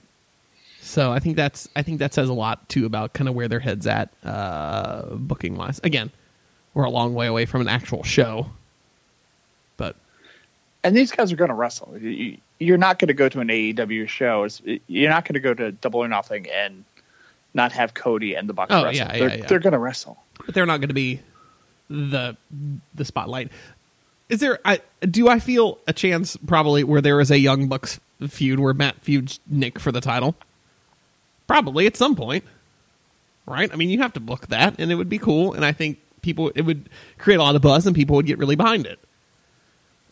[0.95, 3.49] So I think that's I think that says a lot too about kind of where
[3.49, 5.81] their heads at uh, booking wise.
[5.83, 6.09] Again,
[6.73, 8.49] we're a long way away from an actual show,
[9.75, 9.97] but
[10.85, 11.97] and these guys are going to wrestle.
[11.99, 14.47] You- You're not going to go to an AEW show.
[14.87, 16.85] You're not going to go to Double or Nothing and
[17.53, 18.95] not have Cody and the Bucks Oh, wrestle.
[19.05, 19.45] yeah, they're yeah, yeah.
[19.47, 20.17] they're going to wrestle.
[20.45, 21.19] but they're not going to be
[21.89, 22.37] the
[22.93, 23.51] the spotlight.
[24.29, 24.59] Is there?
[24.63, 28.73] I do I feel a chance probably where there is a Young Bucks feud where
[28.73, 30.35] Matt feuds Nick for the title?
[31.47, 32.43] Probably at some point,
[33.45, 33.71] right?
[33.71, 35.53] I mean, you have to book that, and it would be cool.
[35.53, 38.39] And I think people it would create a lot of buzz, and people would get
[38.39, 38.99] really behind it.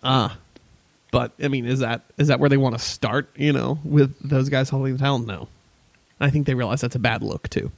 [0.04, 0.38] Ah,
[1.12, 3.30] but I mean, is that is that where they want to start?
[3.36, 5.20] You know, with those guys holding the title?
[5.20, 5.48] No,
[6.20, 7.72] I think they realize that's a bad look too.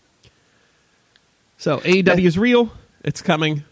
[1.57, 2.71] So AEW is real.
[3.03, 3.63] It's coming.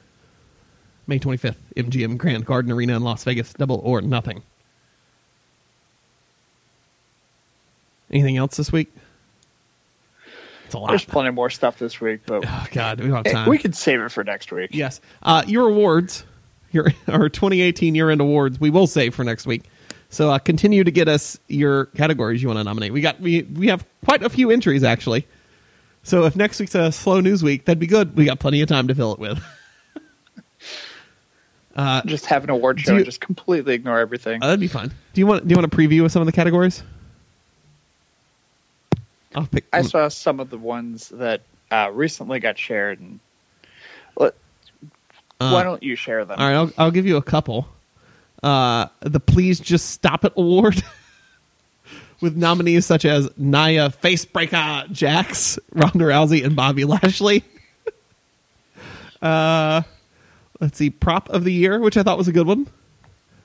[1.05, 3.51] May 25th, MGM Grand Garden Arena in Las Vegas.
[3.53, 4.41] Double or nothing.
[8.09, 8.93] Anything else this week?
[10.73, 10.89] It's a lot.
[10.89, 13.47] There's plenty more stuff this week, but Oh God, we don't have eh, time.
[13.47, 14.71] we can save it for next week.
[14.73, 15.01] Yes.
[15.21, 16.25] Uh, your awards,
[16.71, 19.65] your our 2018 year end awards, we will save for next week.
[20.09, 22.91] So uh, continue to get us your categories you want to nominate.
[22.91, 25.27] We got we we have quite a few entries actually.
[26.01, 28.15] So if next week's a slow news week, that'd be good.
[28.17, 29.43] We got plenty of time to fill it with.
[32.07, 34.41] just have an award show you- and just completely ignore everything.
[34.41, 34.91] Uh, that'd be fun.
[35.13, 36.81] Do you want do you want a preview of some of the categories?
[39.35, 39.65] I'll pick.
[39.73, 43.19] I saw some of the ones that uh, recently got shared, and
[44.17, 44.35] let,
[45.39, 46.39] Uh, why don't you share them?
[46.39, 47.67] All right, I'll, I'll give you a couple.
[48.41, 50.83] Uh, the Please Just Stop It Award
[52.21, 57.43] with nominees such as Nia Facebreaker Jax, Ronda Rousey, and Bobby Lashley.
[59.21, 59.81] uh,
[60.59, 62.67] let's see, Prop of the Year, which I thought was a good one.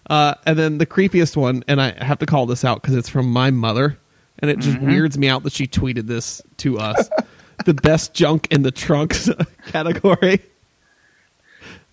[0.08, 3.08] Uh, and then the creepiest one, and I have to call this out because it's
[3.08, 3.98] from my mother,
[4.38, 4.86] and it just mm-hmm.
[4.86, 7.10] weirds me out that she tweeted this to us.
[7.64, 9.30] the best junk in the trunks
[9.66, 10.42] category.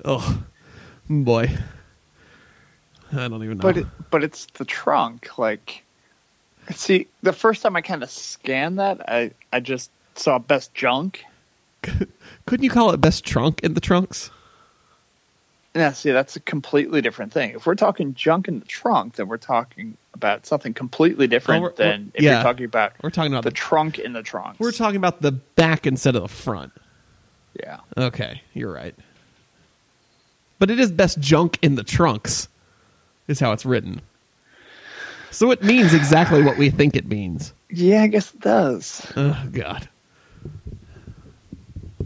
[0.08, 0.44] Oh
[1.10, 1.50] boy,
[3.12, 3.64] I don't even know.
[3.64, 5.40] but it, but it's the trunk.
[5.40, 5.84] Like,
[6.70, 11.24] see, the first time I kind of scanned that, I I just saw best junk.
[11.82, 14.30] Couldn't you call it best trunk in the trunks?
[15.76, 17.52] Yeah, see, that's a completely different thing.
[17.52, 21.74] If we're talking junk in the trunk, then we're talking about something completely different we're-
[21.76, 22.34] than we're- if yeah.
[22.36, 23.56] you're talking about We're talking about the the.
[23.56, 24.56] trunk in the trunk.
[24.60, 26.72] We're talking about the back instead of the front.
[27.62, 27.80] yeah.
[27.98, 28.96] Okay, you're right.
[30.60, 32.48] But it is best junk in the trunks,
[33.28, 34.02] is how it's written.
[35.32, 37.52] So it means exactly what we think it means.
[37.70, 39.06] Yeah, I guess it does.
[39.18, 39.90] Oh God.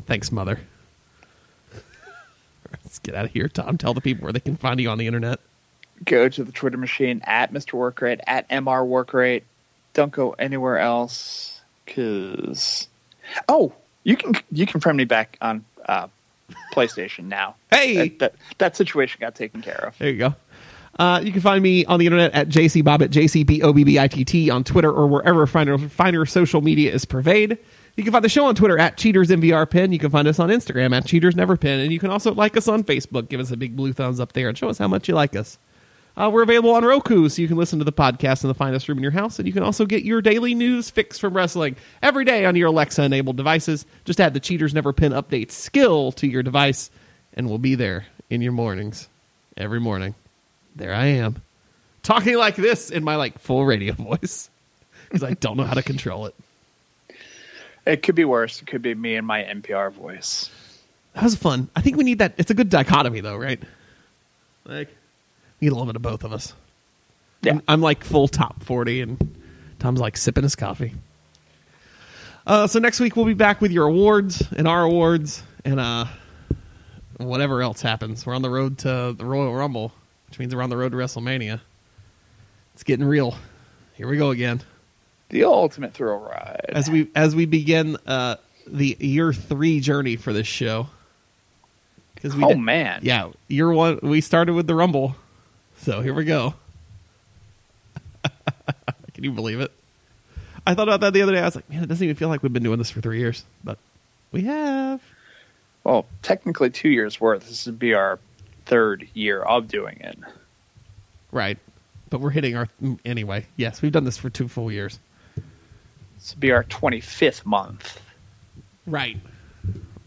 [0.07, 0.59] Thanks, mother.
[2.89, 3.77] Let's get out of here, Tom.
[3.77, 5.39] Tell the people where they can find you on the internet.
[6.05, 7.73] Go to the Twitter machine at Mr.
[7.73, 8.83] Workrate at Mr.
[8.83, 9.43] Workrate.
[9.93, 12.87] Don't go anywhere else because
[13.47, 13.73] oh,
[14.03, 16.07] you can you can friend me back on uh,
[16.73, 17.53] PlayStation now.
[17.69, 18.09] Hey!
[18.09, 19.97] that, that that situation got taken care of.
[19.99, 20.35] There you go.
[20.97, 25.45] Uh, you can find me on the internet at jcbobbitt, J-C-B-O-B-B-I-T-T, on Twitter or wherever
[25.45, 27.59] finer, finer social media is pervade.
[27.95, 29.91] You can find the show on Twitter at CheatersNvrPin.
[29.91, 31.83] You can find us on Instagram at CheatersNeverPin.
[31.83, 33.29] And you can also like us on Facebook.
[33.29, 35.35] Give us a big blue thumbs up there and show us how much you like
[35.35, 35.57] us.
[36.17, 38.89] Uh, we're available on Roku, so you can listen to the podcast in the finest
[38.89, 39.39] room in your house.
[39.39, 42.67] And you can also get your daily news fix from wrestling every day on your
[42.67, 43.85] Alexa enabled devices.
[44.03, 46.91] Just add the Cheaters Never Pin update skill to your device,
[47.35, 49.07] and we'll be there in your mornings
[49.55, 50.13] every morning.
[50.75, 51.41] There I am,
[52.03, 54.49] talking like this in my like full radio voice
[55.07, 56.35] because I don't know how to control it.
[57.89, 58.61] It could be worse.
[58.61, 60.51] It could be me and my NPR voice.
[61.15, 61.69] That was fun.
[61.75, 62.35] I think we need that.
[62.37, 63.59] It's a good dichotomy, though, right?
[64.63, 64.89] Like,
[65.59, 66.53] need a little bit of both of us.
[67.41, 67.53] Yeah.
[67.53, 69.37] I'm, I'm like full top 40, and
[69.79, 70.93] Tom's like sipping his coffee.
[72.45, 76.05] Uh, so next week we'll be back with your awards and our awards and uh,
[77.17, 78.23] whatever else happens.
[78.25, 79.91] We're on the road to the Royal Rumble,
[80.27, 81.59] which means we're on the road to WrestleMania.
[82.75, 83.35] It's getting real.
[83.95, 84.61] Here we go again.
[85.29, 86.65] The ultimate thrill ride.
[86.69, 90.87] As we as we begin uh, the year three journey for this show.
[92.15, 92.99] Because we oh did- man.
[93.03, 95.15] yeah, year one we started with the Rumble,
[95.77, 96.53] so here we go.
[99.13, 99.71] Can you believe it?
[100.67, 101.39] I thought about that the other day.
[101.39, 103.19] I was like, man, it doesn't even feel like we've been doing this for three
[103.19, 103.77] years, but
[104.31, 105.01] we have.
[105.83, 107.47] Well, technically two years worth.
[107.47, 108.19] This would be our
[108.65, 110.17] third year of doing it.
[111.31, 111.57] Right,
[112.09, 112.67] but we're hitting our
[113.05, 113.45] anyway.
[113.55, 114.99] Yes, we've done this for two full years.
[116.19, 117.99] This would be our twenty fifth month.
[118.85, 119.17] Right,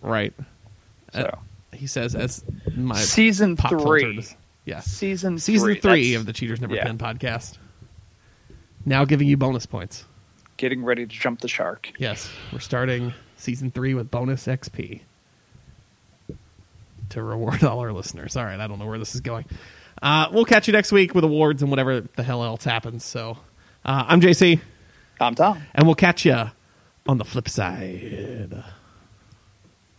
[0.02, 0.32] right.
[1.12, 1.36] So Uh,
[1.76, 2.44] he says as
[2.76, 4.02] my season three.
[4.02, 4.36] filters.
[4.64, 6.84] Yeah, Season season three, three, of the Cheaters Never yeah.
[6.84, 7.58] Pin podcast.
[8.86, 10.04] Now giving you bonus points.
[10.56, 11.90] getting ready to jump the shark.
[11.98, 15.00] Yes, we're starting season three with bonus XP
[17.10, 18.36] to reward all our listeners.
[18.36, 19.44] All right, I don't know where this is going.
[20.00, 23.04] Uh, we'll catch you next week with awards and whatever the hell else happens.
[23.04, 23.38] So
[23.84, 24.60] uh, I'm JC,
[25.22, 25.62] I'm Tom.
[25.74, 26.50] and we'll catch you
[27.06, 28.62] on the flip side.